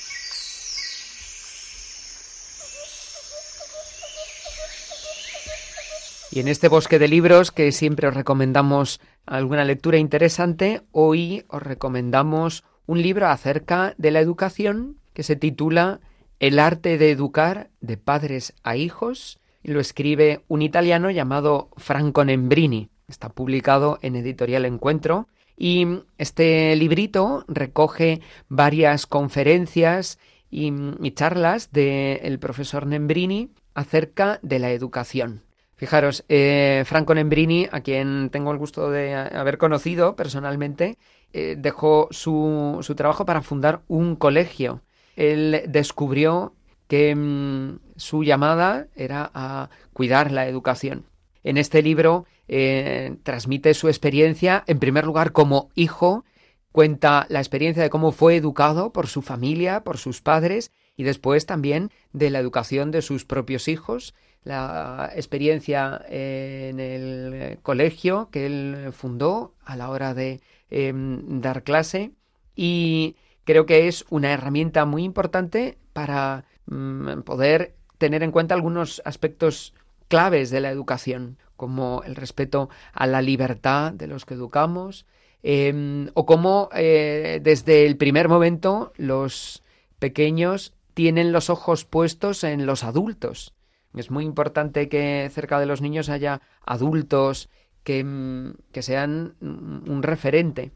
[6.35, 11.63] Y en este bosque de libros, que siempre os recomendamos alguna lectura interesante, hoy os
[11.63, 16.01] recomendamos un libro acerca de la educación que se titula
[16.41, 22.25] El arte de educar de padres a hijos y lo escribe un italiano llamado Franco
[22.25, 22.91] Nembrini.
[23.07, 25.87] Está publicado en Editorial Encuentro y
[26.19, 30.19] este librito recoge varias conferencias
[30.51, 35.45] y, y charlas del profesor Nembrini acerca de la educación.
[35.77, 40.99] Fijaros, eh, Franco Nembrini, a quien tengo el gusto de haber conocido personalmente,
[41.33, 44.83] eh, dejó su, su, trabajo para fundar un colegio.
[45.17, 46.55] Él descubrió
[46.87, 51.07] que mmm, su llamada era a cuidar la educación.
[51.43, 56.25] En este libro eh, transmite su experiencia, en primer lugar, como hijo,
[56.73, 61.47] cuenta la experiencia de cómo fue educado por su familia, por sus padres, y después
[61.47, 68.91] también de la educación de sus propios hijos, la experiencia en el colegio que él
[68.93, 72.13] fundó a la hora de eh, dar clase
[72.55, 79.03] y creo que es una herramienta muy importante para mm, poder tener en cuenta algunos
[79.05, 79.75] aspectos
[80.09, 85.07] claves de la educación, como el respeto a la libertad de los que educamos,
[85.43, 89.63] eh, o cómo eh, desde el primer momento los
[89.99, 93.55] pequeños tienen los ojos puestos en los adultos.
[93.95, 97.49] Es muy importante que cerca de los niños haya adultos
[97.83, 100.73] que, mm, que sean un referente.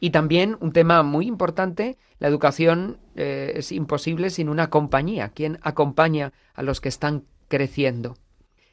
[0.00, 5.30] Y también un tema muy importante, la educación eh, es imposible sin una compañía.
[5.34, 8.16] ¿Quién acompaña a los que están creciendo?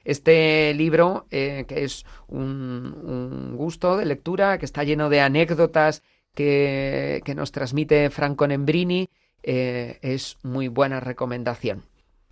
[0.05, 6.01] Este libro, eh, que es un, un, gusto de lectura, que está lleno de anécdotas
[6.33, 9.09] que, que nos transmite Franco Nembrini,
[9.43, 11.83] eh, es muy buena recomendación.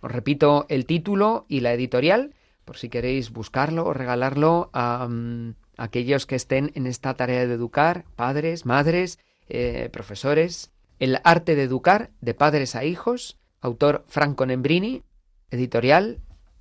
[0.06, 2.32] Os repito el título y la editorial,
[2.64, 7.52] por si queréis buscarlo o regalarlo a um, aquellos que estén en esta tarea de
[7.52, 10.70] educar, padres, madres, eh, profesores.
[11.00, 15.02] El arte de educar, de padres a hijos, autor Franco Nembrini,
[15.50, 16.20] editorial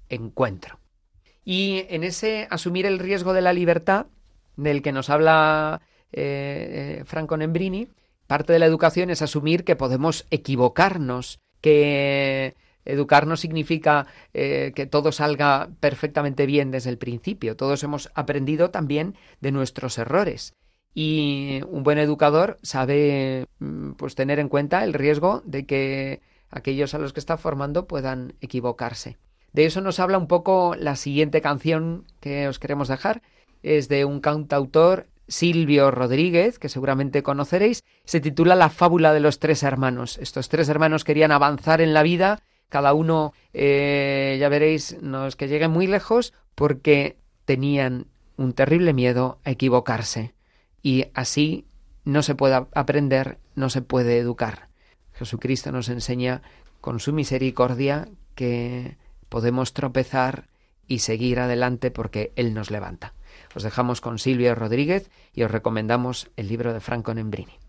[0.10, 0.80] Encuentro.
[1.44, 4.08] Y en ese asumir el riesgo de la libertad,
[4.58, 5.82] del que nos habla
[6.12, 7.90] eh, Franco Nembrini,
[8.26, 14.86] parte de la educación es asumir que podemos equivocarnos, que educar no significa eh, que
[14.86, 17.56] todo salga perfectamente bien desde el principio.
[17.56, 20.54] Todos hemos aprendido también de nuestros errores.
[20.94, 26.94] Y un buen educador sabe mm, pues tener en cuenta el riesgo de que aquellos
[26.94, 29.18] a los que está formando puedan equivocarse.
[29.52, 33.22] De eso nos habla un poco la siguiente canción que os queremos dejar.
[33.64, 37.84] Es de un cantautor, Silvio Rodríguez, que seguramente conoceréis.
[38.04, 40.18] Se titula La fábula de los tres hermanos.
[40.18, 45.36] Estos tres hermanos querían avanzar en la vida, cada uno, eh, ya veréis, no es
[45.36, 50.34] que lleguen muy lejos, porque tenían un terrible miedo a equivocarse.
[50.82, 51.66] Y así
[52.04, 54.70] no se puede aprender, no se puede educar.
[55.14, 56.42] Jesucristo nos enseña
[56.82, 58.98] con su misericordia que
[59.30, 60.48] podemos tropezar
[60.88, 63.14] y seguir adelante porque Él nos levanta.
[63.56, 67.65] Os dejamos con Silvia Rodríguez y os recomendamos el libro de Franco Nembrini.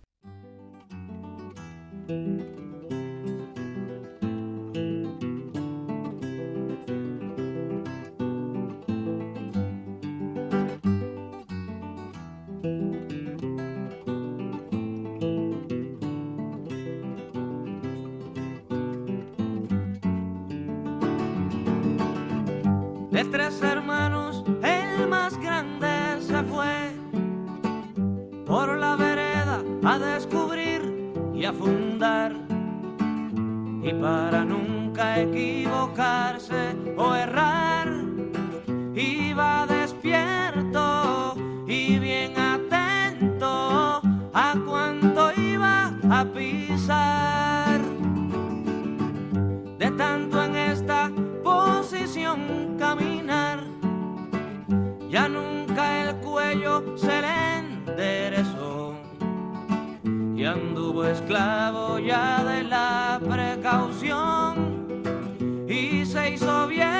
[66.27, 66.96] Y se hizo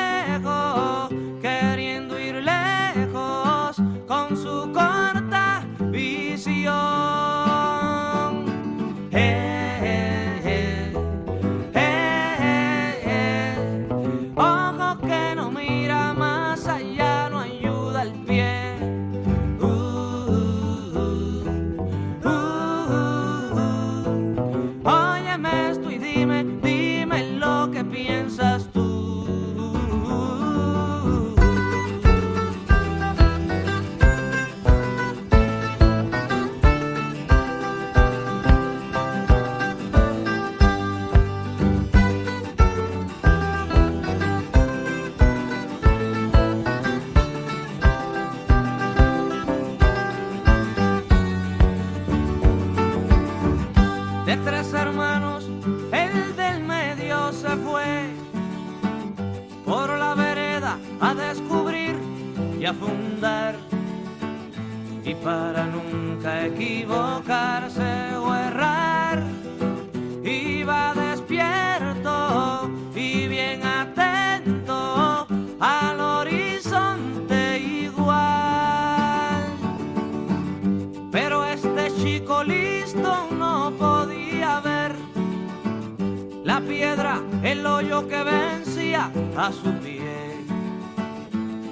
[86.61, 90.01] la piedra, el hoyo que vencía a su pie.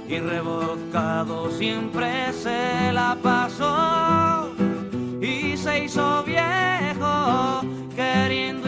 [0.07, 4.51] Y rebocado siempre se la pasó
[5.23, 7.63] y se hizo viejo
[7.97, 8.64] queriendo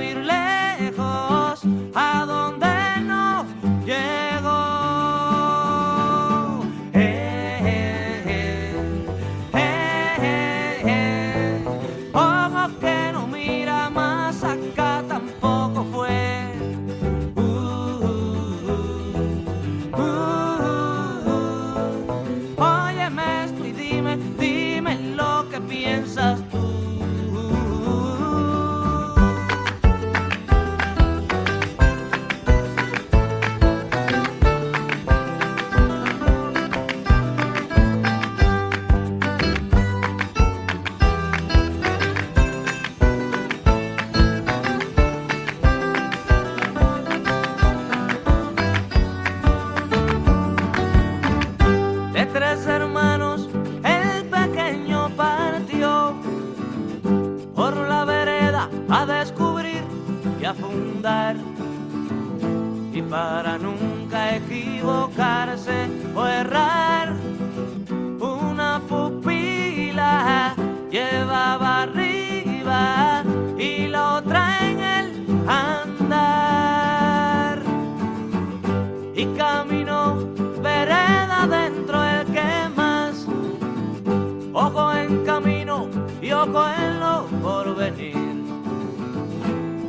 [86.26, 88.16] camino y ojo en lo por venir.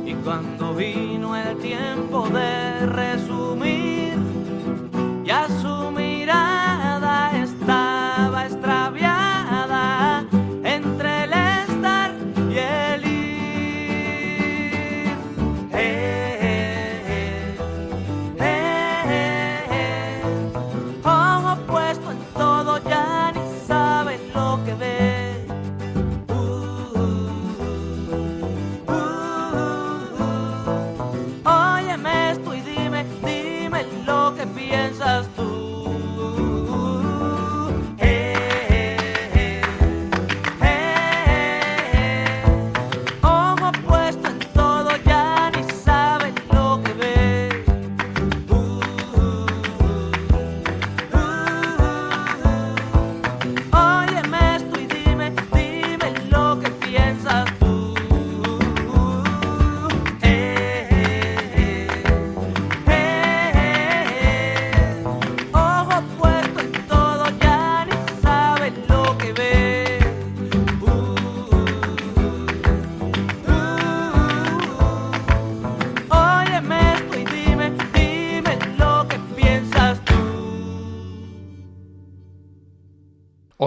[0.06, 3.47] Y cuando vino el tiempo de resumir,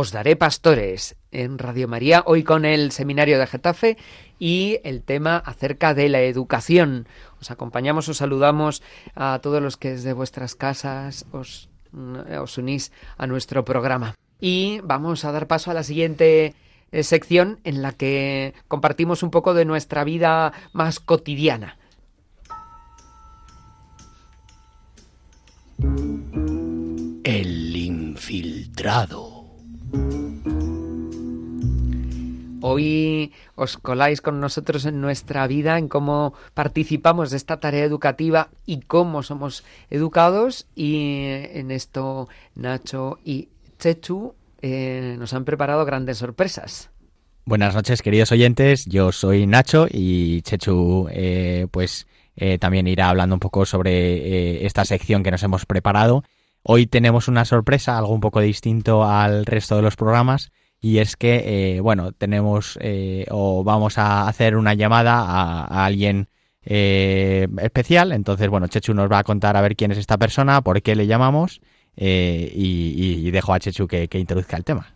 [0.01, 3.97] Os daré pastores en Radio María, hoy con el seminario de Getafe
[4.39, 7.07] y el tema acerca de la educación.
[7.39, 8.81] Os acompañamos, os saludamos
[9.13, 14.15] a todos los que desde vuestras casas os, os unís a nuestro programa.
[14.39, 16.55] Y vamos a dar paso a la siguiente
[16.91, 21.77] eh, sección en la que compartimos un poco de nuestra vida más cotidiana.
[27.23, 29.30] El infiltrado.
[32.63, 38.49] Hoy os coláis con nosotros en nuestra vida, en cómo participamos de esta tarea educativa
[38.65, 40.67] y cómo somos educados.
[40.75, 46.91] Y en esto Nacho y Chechu eh, nos han preparado grandes sorpresas.
[47.45, 48.85] Buenas noches, queridos oyentes.
[48.85, 54.65] Yo soy Nacho y Chechu, eh, pues eh, también irá hablando un poco sobre eh,
[54.65, 56.23] esta sección que nos hemos preparado.
[56.63, 61.15] Hoy tenemos una sorpresa, algo un poco distinto al resto de los programas, y es
[61.15, 66.27] que, eh, bueno, tenemos eh, o vamos a hacer una llamada a, alguien
[66.63, 68.11] eh, especial.
[68.11, 70.95] Entonces, bueno, Chechu nos va a contar a ver quién es esta persona, por qué
[70.95, 71.61] le llamamos,
[71.95, 74.95] eh, y, y dejo a Chechu que, que introduzca el tema.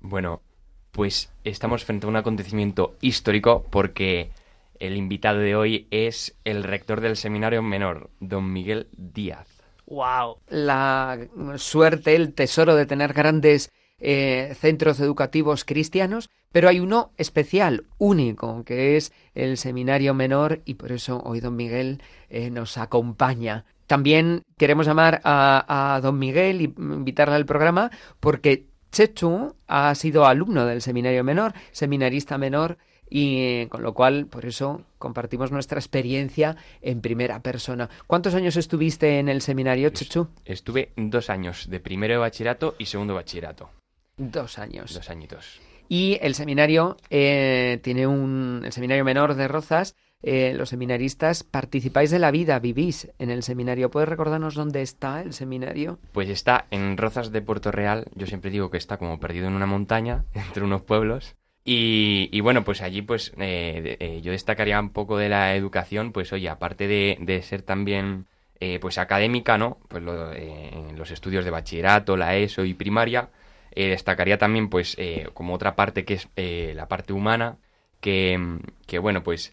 [0.00, 0.42] Bueno,
[0.90, 4.30] pues estamos frente a un acontecimiento histórico porque
[4.78, 9.53] el invitado de hoy es el rector del seminario menor, don Miguel Díaz.
[9.86, 10.38] ¡Wow!
[10.48, 11.18] La
[11.56, 18.64] suerte, el tesoro de tener grandes eh, centros educativos cristianos, pero hay uno especial, único,
[18.64, 23.64] que es el seminario menor y por eso hoy don Miguel eh, nos acompaña.
[23.86, 30.26] También queremos llamar a, a don Miguel y invitarle al programa porque Chechu ha sido
[30.26, 32.78] alumno del seminario menor, seminarista menor,
[33.08, 37.88] y eh, con lo cual, por eso, compartimos nuestra experiencia en primera persona.
[38.06, 40.28] ¿Cuántos años estuviste en el seminario, Chechu?
[40.44, 43.70] Estuve dos años de primero de bachillerato y segundo de bachillerato.
[44.16, 44.94] Dos años.
[44.94, 45.60] Dos añitos.
[45.88, 48.62] Y el seminario eh, tiene un.
[48.64, 49.94] El seminario menor de Rozas.
[50.22, 53.90] eh, los seminaristas participáis de la vida, vivís en el seminario.
[53.90, 55.98] ¿Puedes recordarnos dónde está el seminario?
[56.12, 58.06] Pues está en Rozas de Puerto Real.
[58.14, 61.36] Yo siempre digo que está como perdido en una montaña, entre unos pueblos.
[61.66, 66.32] Y, bueno, pues allí pues eh, eh, yo destacaría un poco de la educación, pues
[66.32, 68.26] oye, aparte de, ser también
[68.60, 69.78] eh, pues académica, ¿no?
[69.88, 73.30] Pues lo- eh, en los estudios de bachillerato, la ESO y primaria,
[73.72, 74.96] eh, destacaría también, pues,
[75.32, 76.28] como otra parte que es
[76.76, 77.56] la parte humana,
[78.00, 78.38] que,
[78.86, 79.52] que bueno, pues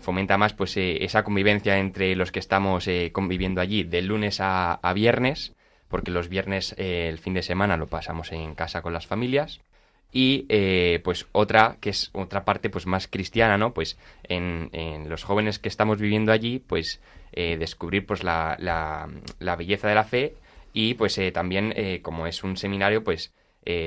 [0.00, 5.54] fomenta más pues esa convivencia entre los que estamos conviviendo allí de lunes a, viernes,
[5.88, 9.60] porque los viernes el fin de semana lo pasamos en casa con las familias.
[10.12, 13.72] Y eh, pues otra, que es otra parte pues más cristiana, ¿no?
[13.72, 14.70] Pues en,
[15.08, 17.00] los jóvenes que estamos viviendo allí, pues
[17.32, 19.08] eh, descubrir pues la, la,
[19.38, 20.34] la belleza de la fe
[20.72, 23.32] y pues eh, también como es un seminario, pues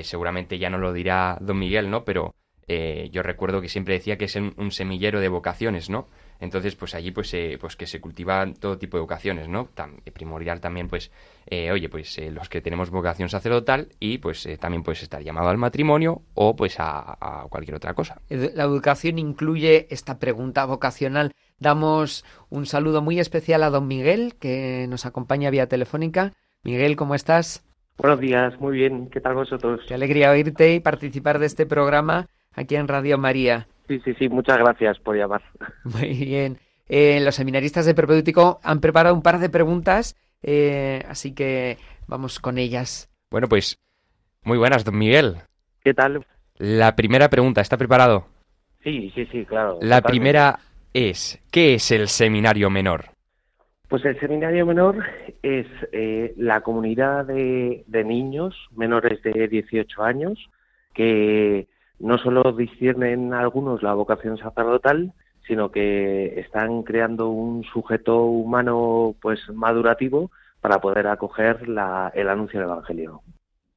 [0.04, 2.06] seguramente ya no lo dirá don Miguel, ¿no?
[2.06, 2.36] Pero
[2.68, 6.08] yo recuerdo que siempre decía que es un, un semillero de vocaciones, ¿no?
[6.44, 9.70] Entonces, pues allí, pues, eh, pues que se cultivan todo tipo de vocaciones, ¿no?
[9.74, 11.10] Tam- primordial también, pues,
[11.46, 15.22] eh, oye, pues eh, los que tenemos vocación sacerdotal y, pues, eh, también puedes estar
[15.24, 18.22] llamado al matrimonio o, pues, a, a cualquier otra cosa.
[18.30, 21.32] La educación incluye esta pregunta vocacional.
[21.60, 26.34] Damos un saludo muy especial a don Miguel, que nos acompaña vía telefónica.
[26.64, 27.64] Miguel, ¿cómo estás?
[27.98, 29.10] Buenos días, muy bien.
[29.10, 29.80] ¿Qué tal vosotros?
[29.88, 33.68] Qué alegría oírte y participar de este programa aquí en Radio María.
[33.88, 35.42] Sí, sí, sí, muchas gracias por llamar.
[35.84, 36.58] Muy bien.
[36.88, 41.78] Eh, los seminaristas de Propedéutico han preparado un par de preguntas, eh, así que
[42.08, 43.10] vamos con ellas.
[43.32, 43.80] Bueno, pues,
[44.44, 45.38] muy buenas, don Miguel.
[45.84, 46.26] ¿Qué tal?
[46.58, 48.28] La primera pregunta, ¿está preparado?
[48.84, 49.80] Sí, sí, sí, claro.
[49.82, 50.10] La totalmente.
[50.10, 50.60] primera
[50.94, 53.06] es, ¿qué es el seminario menor?
[53.88, 55.04] Pues el seminario menor
[55.42, 60.38] es eh, la comunidad de, de niños menores de 18 años
[60.94, 61.68] que
[62.00, 65.14] no solo disciernen algunos la vocación sacerdotal,
[65.48, 70.32] sino que están creando un sujeto humano pues madurativo
[70.62, 73.22] para poder acoger la, el anuncio del Evangelio.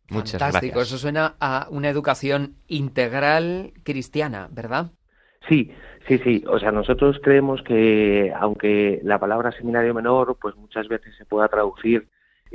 [0.09, 0.89] Muchas Fantástico, gracias.
[0.89, 4.93] eso suena a una educación integral cristiana, ¿verdad?
[5.49, 5.73] Sí,
[6.07, 6.45] sí, sí.
[6.49, 11.49] O sea, nosotros creemos que aunque la palabra seminario menor, pues muchas veces se pueda
[11.49, 12.09] traducir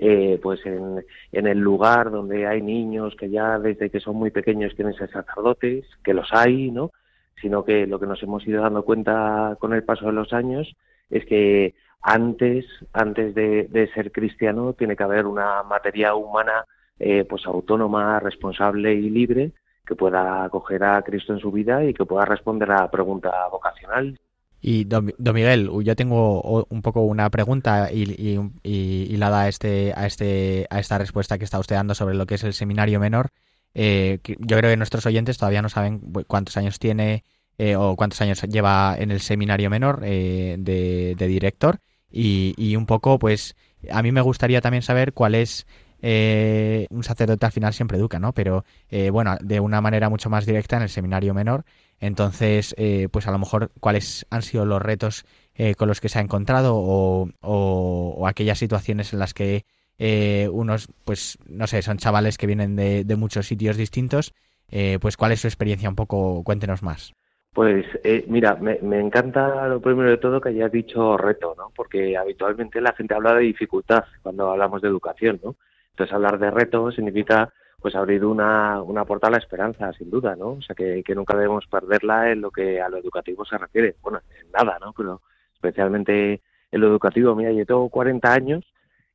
[0.04, 4.32] eh, pues en, en el lugar donde hay niños que ya desde que son muy
[4.32, 6.92] pequeños quieren ser sacerdotes, que los hay, ¿no?
[7.40, 10.76] Sino que lo que nos hemos ido dando cuenta con el paso de los años
[11.12, 16.66] es que antes, antes de, de ser cristiano, tiene que haber una materia humana
[16.98, 19.52] eh, pues autónoma, responsable y libre
[19.86, 23.32] que pueda acoger a Cristo en su vida y que pueda responder a la pregunta
[23.52, 24.20] vocacional.
[24.62, 29.48] Y don, don Miguel, yo tengo un poco una pregunta y, y, y, y a
[29.48, 32.54] este, a este, a esta respuesta que está usted dando sobre lo que es el
[32.54, 33.30] seminario menor.
[33.74, 37.24] Eh, yo creo que nuestros oyentes todavía no saben cuántos años tiene
[37.58, 41.80] eh, o cuántos años lleva en el seminario menor eh, de, de director
[42.12, 43.56] y, y un poco, pues,
[43.90, 45.66] a mí me gustaría también saber cuál es
[46.02, 48.34] eh, un sacerdote al final siempre educa, ¿no?
[48.34, 51.64] Pero eh, bueno, de una manera mucho más directa en el seminario menor.
[52.02, 55.26] Entonces, eh, pues a lo mejor cuáles han sido los retos
[55.56, 59.66] eh, con los que se ha encontrado o, o- o aquellas situaciones en las que
[60.00, 64.34] eh, unos, pues no sé, son chavales que vienen de, de muchos sitios distintos.
[64.74, 67.14] eh, pues cuál es su experiencia un poco, cuéntenos más.
[67.54, 71.72] Pues eh, mira, me, me encanta lo primero de todo que hayas dicho reto, ¿no?
[71.76, 75.58] Porque habitualmente la gente habla de dificultad cuando hablamos de educación, ¿no?
[75.92, 80.36] Entonces hablar de reto significa pues abrir una, una puerta a la esperanza, sin duda,
[80.36, 80.50] ¿no?
[80.52, 83.96] O sea que, nunca debemos perderla en lo que a lo educativo se refiere.
[84.02, 84.94] Bueno, en nada, ¿no?
[84.94, 85.22] Pero
[85.56, 87.36] especialmente en lo educativo.
[87.36, 88.64] Mira, yo tengo 40 años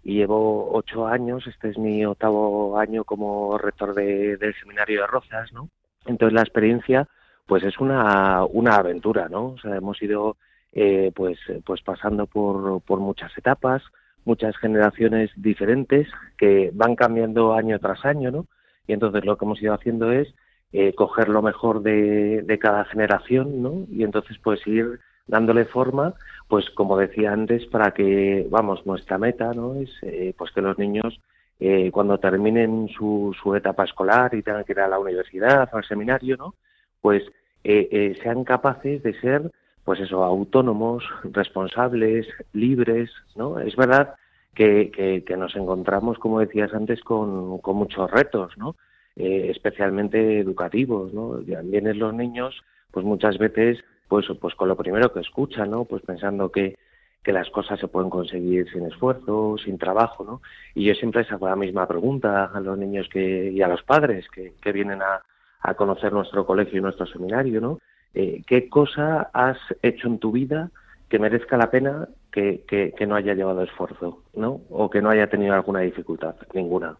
[0.02, 5.06] y llevo ocho años, este es mi octavo año como rector de- del seminario de
[5.06, 5.68] Rozas, ¿no?
[6.06, 7.08] Entonces la experiencia
[7.46, 9.50] pues es una, una aventura, ¿no?
[9.50, 10.36] O sea, hemos ido
[10.72, 13.82] eh, pues, pues pasando por, por muchas etapas,
[14.24, 18.46] muchas generaciones diferentes que van cambiando año tras año, ¿no?
[18.86, 20.34] Y entonces lo que hemos ido haciendo es
[20.72, 23.86] eh, coger lo mejor de, de cada generación, ¿no?
[23.90, 26.14] Y entonces pues ir dándole forma,
[26.48, 29.74] pues como decía antes, para que, vamos, nuestra meta, ¿no?
[29.74, 31.20] Es eh, pues que los niños
[31.58, 35.78] eh, cuando terminen su, su etapa escolar y tengan que ir a la universidad o
[35.78, 36.54] al seminario, ¿no?
[37.00, 37.22] Pues
[37.64, 39.50] eh, eh, sean capaces de ser,
[39.84, 43.58] pues eso, autónomos, responsables, libres, ¿no?
[43.58, 44.16] Es verdad
[44.56, 48.74] que, que, nos encontramos, como decías antes, con, muchos retos, ¿no?
[49.14, 51.34] Eh, especialmente educativos, ¿no?
[51.62, 55.84] Vienen los niños, pues muchas veces, pues, pues con lo primero que escuchan, ¿no?
[55.84, 56.76] Pues pensando que,
[57.22, 60.40] que las cosas se pueden conseguir sin esfuerzo, sin trabajo, ¿no?
[60.74, 63.82] Y yo siempre les hago la misma pregunta a los niños que, y a los
[63.82, 65.22] padres que, que vienen a,
[65.60, 67.78] a conocer nuestro colegio y nuestro seminario, ¿no?
[68.14, 70.70] Eh, ¿Qué cosa has hecho en tu vida
[71.10, 74.60] que merezca la pena que, que, que no haya llevado esfuerzo, ¿no?
[74.68, 76.98] O que no haya tenido alguna dificultad, ninguna.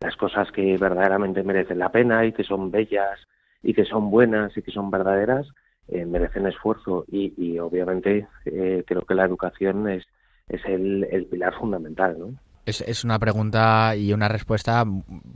[0.00, 3.20] Las cosas que verdaderamente merecen la pena y que son bellas
[3.62, 5.46] y que son buenas y que son verdaderas,
[5.88, 10.06] eh, merecen esfuerzo y, y obviamente eh, creo que la educación es,
[10.48, 12.34] es el, el pilar fundamental, ¿no?
[12.64, 14.86] Es, es una pregunta y una respuesta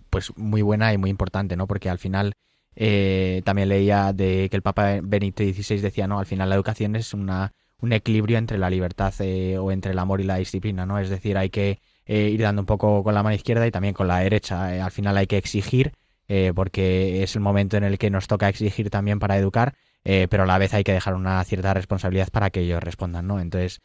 [0.08, 1.66] pues muy buena y muy importante, ¿no?
[1.66, 2.32] Porque al final
[2.76, 6.96] eh, también leía de que el Papa Benito XVI decía, no, al final la educación
[6.96, 10.86] es una, un equilibrio entre la libertad eh, o entre el amor y la disciplina,
[10.86, 10.98] ¿no?
[10.98, 13.94] Es decir, hay que eh, ir dando un poco con la mano izquierda y también
[13.94, 14.74] con la derecha.
[14.74, 15.92] Eh, al final hay que exigir,
[16.28, 19.74] eh, porque es el momento en el que nos toca exigir también para educar,
[20.28, 23.40] pero a la vez hay que dejar una cierta responsabilidad para que ellos respondan, ¿no?
[23.40, 23.80] Entonces,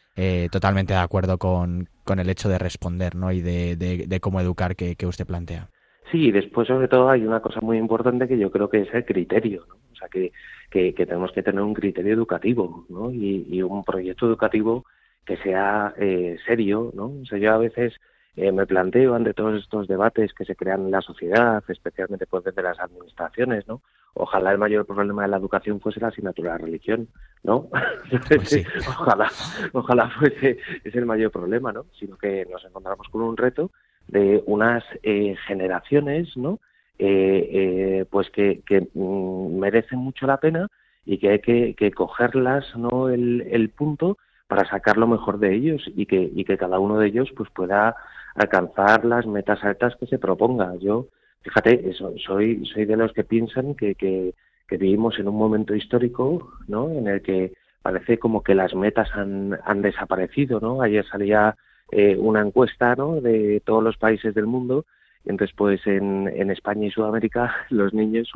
[0.52, 3.32] totalmente de acuerdo con, con el hecho de responder, ¿no?
[3.32, 5.70] Y de, de, de cómo educar que, que usted plantea.
[6.12, 8.94] Sí, y después sobre todo hay una cosa muy importante que yo creo que es
[8.94, 9.76] el criterio, ¿no?
[9.76, 10.34] O sea, que,
[10.70, 13.12] que, que tenemos que tener un criterio educativo, ¿no?
[13.12, 14.86] Y, y un proyecto educativo
[15.26, 17.14] que sea eh, serio, ¿no?
[17.22, 17.94] O sea, yo a veces
[18.36, 22.44] eh, me planteo ante todos estos debates que se crean en la sociedad, especialmente pues
[22.44, 23.82] desde las administraciones, ¿no?
[24.14, 27.10] Ojalá el mayor problema de la educación fuese la asignatura de religión,
[27.44, 27.68] ¿no?
[28.28, 28.64] Pues sí.
[28.88, 29.30] ojalá,
[29.74, 31.86] ojalá fuese ese el mayor problema, ¿no?
[32.00, 33.72] Sino que nos encontramos con un reto
[34.08, 36.60] de unas eh, generaciones, ¿no?
[37.02, 40.68] Eh, eh, pues que, que mm, merecen mucho la pena
[41.06, 43.08] y que hay que, que cogerlas, ¿no?
[43.08, 44.18] El, el punto
[44.50, 47.50] para sacar lo mejor de ellos y que, y que cada uno de ellos pues
[47.52, 47.96] pueda
[48.36, 50.76] alcanzar las metas altas que se proponga.
[50.76, 51.06] Yo,
[51.42, 54.34] fíjate, eso, soy, soy de los que piensan que, que,
[54.72, 56.92] vivimos en un momento histórico, ¿no?
[56.92, 60.82] En el que parece como que las metas han, han desaparecido, ¿no?
[60.82, 61.56] Ayer salía
[61.92, 63.22] eh, una encuesta, ¿no?
[63.22, 64.86] De todos los países del mundo
[65.30, 68.32] entonces pues en, en España y Sudamérica los niños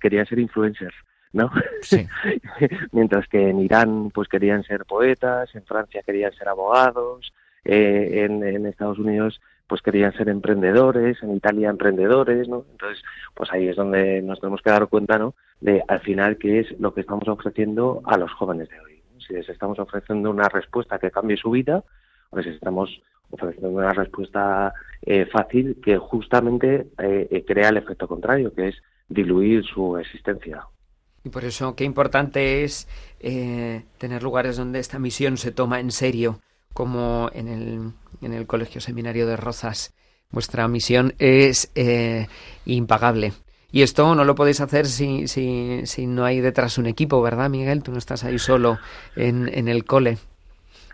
[0.00, 0.94] querían ser influencers.
[1.32, 1.50] ¿no?
[1.82, 2.08] Sí.
[2.92, 7.32] Mientras que en Irán pues querían ser poetas, en Francia querían ser abogados,
[7.64, 12.64] eh, en, en Estados Unidos pues querían ser emprendedores, en Italia emprendedores, ¿no?
[12.72, 13.04] Entonces,
[13.34, 15.34] pues ahí es donde nos tenemos que dar cuenta, ¿no?
[15.60, 19.00] De al final qué es lo que estamos ofreciendo a los jóvenes de hoy.
[19.24, 21.84] Si les estamos ofreciendo una respuesta que cambie su vida,
[22.30, 23.00] o les estamos
[23.30, 24.72] ofreciendo una respuesta
[25.02, 28.76] eh, fácil que justamente eh, eh, crea el efecto contrario, que es
[29.08, 30.62] diluir su existencia.
[31.24, 32.88] Y por eso qué importante es
[33.20, 36.40] eh, tener lugares donde esta misión se toma en serio,
[36.72, 39.94] como en el, en el Colegio Seminario de Rozas.
[40.30, 41.72] Vuestra misión es
[42.64, 43.32] impagable.
[43.72, 47.50] Y esto no lo podéis hacer si, si, si no hay detrás un equipo, ¿verdad,
[47.50, 47.82] Miguel?
[47.82, 48.78] Tú no estás ahí solo
[49.16, 50.18] en, en el cole.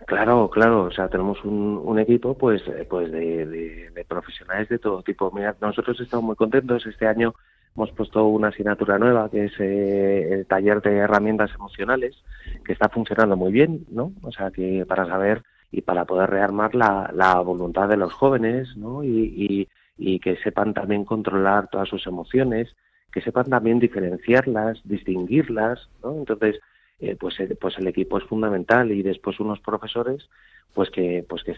[0.07, 5.33] Claro, claro, o sea, tenemos un, equipo pues, eh, pues de profesionales de todo tipo.
[5.33, 6.87] Mira, nosotros estamos muy contentos.
[6.87, 7.35] Este año
[7.75, 12.17] hemos puesto una asignatura nueva que es eh, el taller de herramientas emocionales,
[12.65, 14.13] que está funcionando muy bien, ¿no?
[14.23, 18.77] O sea, que para saber y para poder rearmar la, la voluntad de los jóvenes,
[18.77, 19.03] ¿no?
[19.03, 22.75] Y, y, y que sepan también controlar todas sus emociones,
[23.13, 26.13] que sepan también diferenciarlas, distinguirlas, ¿no?
[26.13, 26.61] Entonces,
[27.01, 30.29] eh, pues, eh, pues el equipo es fundamental y después unos profesores,
[30.75, 31.57] pues que, pues que,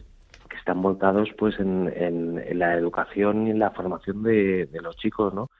[0.58, 5.32] están volcados pues en, en, la educación y en la formación de, de los chicos,
[5.32, 5.50] ¿no?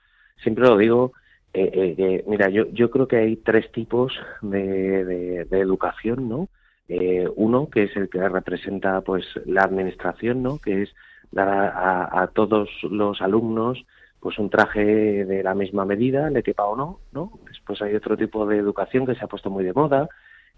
[0.41, 1.13] Siempre lo digo,
[1.53, 6.47] eh, eh, mira, yo, yo creo que hay tres tipos de, de, de educación, ¿no?
[6.87, 10.59] Eh, uno, que es el que representa pues la administración, ¿no?
[10.59, 10.95] Que es
[11.31, 13.83] dar a, a, a todos los alumnos
[14.19, 17.31] pues un traje de la misma medida, le quepa o no, ¿no?
[17.47, 20.09] Después hay otro tipo de educación que se ha puesto muy de moda,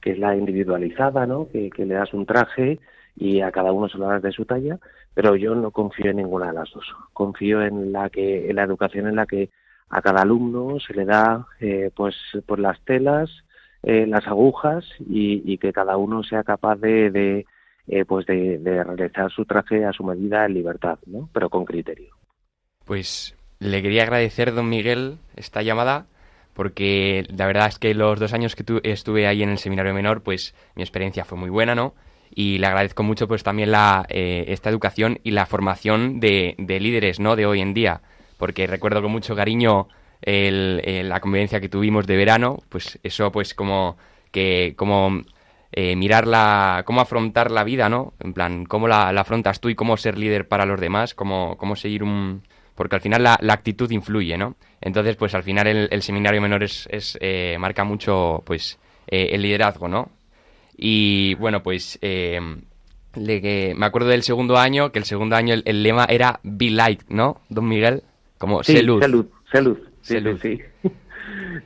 [0.02, 1.48] que es la individualizada, ¿no?
[1.48, 2.80] Que, que le das un traje
[3.16, 4.80] y a cada uno se lo das de su talla,
[5.14, 6.86] pero yo no confío en ninguna de las dos.
[7.14, 9.50] Confío en la que, en la educación en la que
[9.90, 13.30] a cada alumno se le da, eh, pues, por las telas,
[13.84, 17.46] eh, las agujas y, y, que cada uno sea capaz de, de
[17.88, 21.30] eh, pues, de, de realizar su traje a su medida en libertad, ¿no?
[21.34, 22.16] Pero con criterio.
[22.86, 26.08] Pues le quería agradecer, don Miguel, esta llamada,
[26.56, 29.94] porque la verdad es que los dos años que tu, estuve ahí en el seminario
[29.94, 31.94] menor, pues mi experiencia fue muy buena, ¿no?
[32.34, 36.80] Y le agradezco mucho pues también la, eh, esta educación y la formación de, de,
[36.80, 37.36] líderes, ¿no?
[37.36, 38.02] De hoy en día,
[38.38, 39.90] porque recuerdo con mucho cariño
[40.24, 43.96] el, la convivencia que tuvimos de verano, pues eso pues como
[44.32, 45.22] que como
[45.72, 48.14] eh, mirar la, cómo afrontar la vida, ¿no?
[48.22, 51.58] En plan, cómo la, la, afrontas tú y cómo ser líder para los demás, cómo,
[51.58, 52.42] cómo seguir un,
[52.76, 54.56] porque al final la, la, actitud influye, ¿no?
[54.80, 59.30] Entonces, pues al final el, el seminario menor es, es eh, marca mucho, pues, eh,
[59.34, 60.10] el liderazgo, ¿no?
[60.78, 62.40] Y bueno, pues eh,
[63.16, 66.40] le, que me acuerdo del segundo año, que el segundo año el, el lema era
[66.44, 68.04] Be Light, ¿no, don Miguel?
[68.38, 69.28] Como sí, luz, sé luz.
[70.02, 70.40] Sí, sé luz.
[70.42, 70.90] Sí, sí.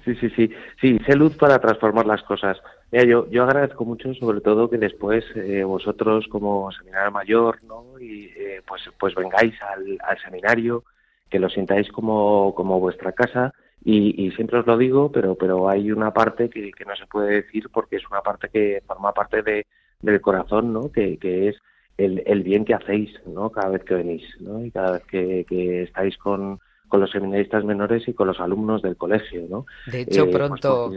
[0.06, 0.52] sí, sí, sí.
[0.82, 2.58] Sí, sé luz para transformar las cosas.
[2.92, 8.00] Mira, yo, yo agradezco mucho, sobre todo, que después eh, vosotros, como seminario mayor, ¿no?
[8.00, 10.84] Y eh, pues, pues vengáis al, al seminario,
[11.30, 13.54] que lo sintáis como, como vuestra casa.
[13.84, 17.06] Y, y, siempre os lo digo, pero, pero hay una parte que, que, no se
[17.06, 19.68] puede decir porque es una parte que forma parte de,
[20.02, 20.92] del corazón, ¿no?
[20.92, 21.58] Que, que es
[21.98, 23.52] el, el bien que hacéis, ¿no?
[23.52, 24.66] Cada vez que venís, ¿no?
[24.66, 28.82] Y cada vez que, que estáis con, con los seminaristas menores y con los alumnos
[28.82, 29.66] del colegio, ¿no?
[29.86, 30.92] De hecho, Eh, pues pronto,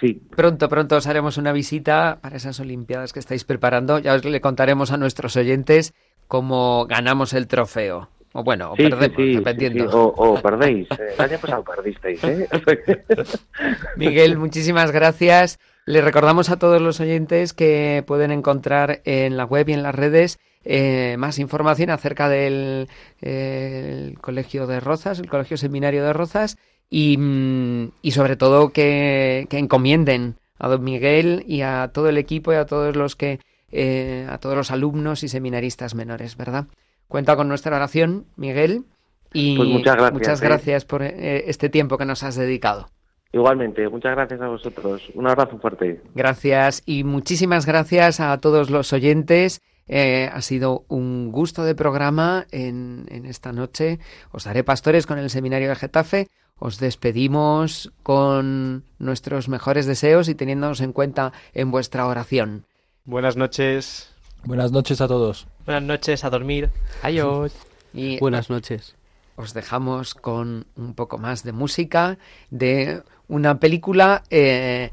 [0.00, 3.98] sí, pronto, pronto os haremos una visita para esas Olimpiadas que estáis preparando.
[3.98, 5.94] Ya os le contaremos a nuestros oyentes
[6.26, 8.08] cómo ganamos el trofeo.
[8.38, 9.84] O bueno, o sí, perdemos, sí, dependiendo.
[9.90, 10.86] sí, O, o perdéis.
[10.92, 12.48] Eh, El año pasado perdisteis, ¿eh?
[13.96, 15.58] Miguel, muchísimas gracias.
[15.86, 19.92] Le recordamos a todos los oyentes que pueden encontrar en la web y en las
[19.94, 22.88] redes eh, más información acerca del
[23.22, 26.58] eh, el Colegio de Rozas, el Colegio Seminario de Rozas,
[26.88, 32.18] y, mm, y sobre todo que, que encomienden a don Miguel y a todo el
[32.18, 33.40] equipo y a todos los que
[33.72, 36.66] eh, a todos los alumnos y seminaristas menores, ¿verdad?
[37.08, 38.84] Cuenta con nuestra oración, Miguel,
[39.32, 40.44] y Pues muchas gracias, muchas eh.
[40.44, 42.88] gracias por eh, este tiempo que nos has dedicado.
[43.32, 45.10] Igualmente, muchas gracias a vosotros.
[45.14, 46.00] Un abrazo fuerte.
[46.14, 49.60] Gracias y muchísimas gracias a todos los oyentes.
[49.86, 53.98] Eh, ha sido un gusto de programa en, en esta noche.
[54.32, 56.28] Os daré pastores con el seminario de Getafe.
[56.58, 62.64] Os despedimos con nuestros mejores deseos y teniéndonos en cuenta en vuestra oración.
[63.04, 64.14] Buenas noches.
[64.48, 65.46] Buenas noches a todos.
[65.66, 66.70] Buenas noches, a dormir.
[67.02, 67.52] Adiós.
[67.92, 68.96] Y Buenas noches.
[69.36, 72.16] os dejamos con un poco más de música
[72.48, 74.90] de una película eh,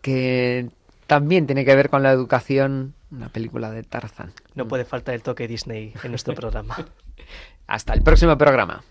[0.00, 0.70] que
[1.06, 4.32] también tiene que ver con la educación, una película de Tarzan.
[4.54, 6.78] No puede faltar el toque Disney en nuestro programa.
[7.66, 8.82] Hasta el próximo programa.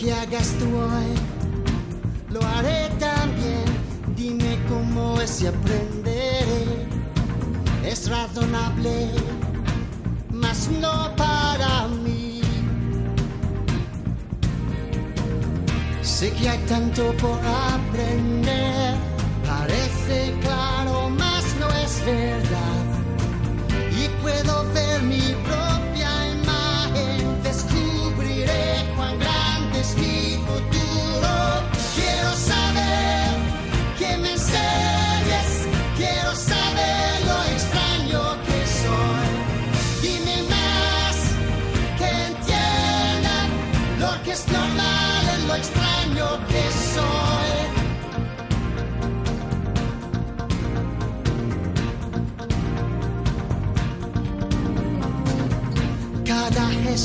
[0.00, 1.12] Que hagas tú hoy,
[2.30, 3.64] lo haré también.
[4.16, 6.86] Dime cómo es y aprenderé.
[7.84, 9.10] Es razonable,
[10.32, 12.40] mas no para mí.
[16.00, 17.38] Sé que hay tanto por
[17.74, 18.94] aprender.
[19.46, 20.49] Parece claro,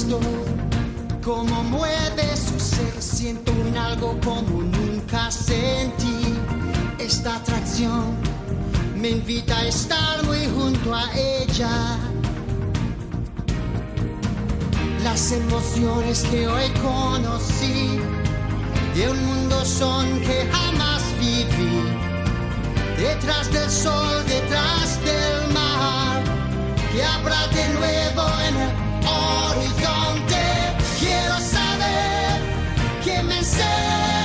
[0.06, 0.20] gesto,
[1.24, 6.36] como mueve su ser, siento un algo como nunca sentí.
[6.99, 8.16] Esta atracción
[8.95, 11.97] me invita a estar muy junto a ella.
[15.03, 17.99] Las emociones que hoy conocí
[18.95, 21.84] de un mundo son que jamás viví.
[22.97, 26.24] Detrás del sol, detrás del mar,
[26.91, 28.84] que habrá de nuevo en el
[30.99, 32.41] Quiero saber
[33.06, 34.24] que me enseñes,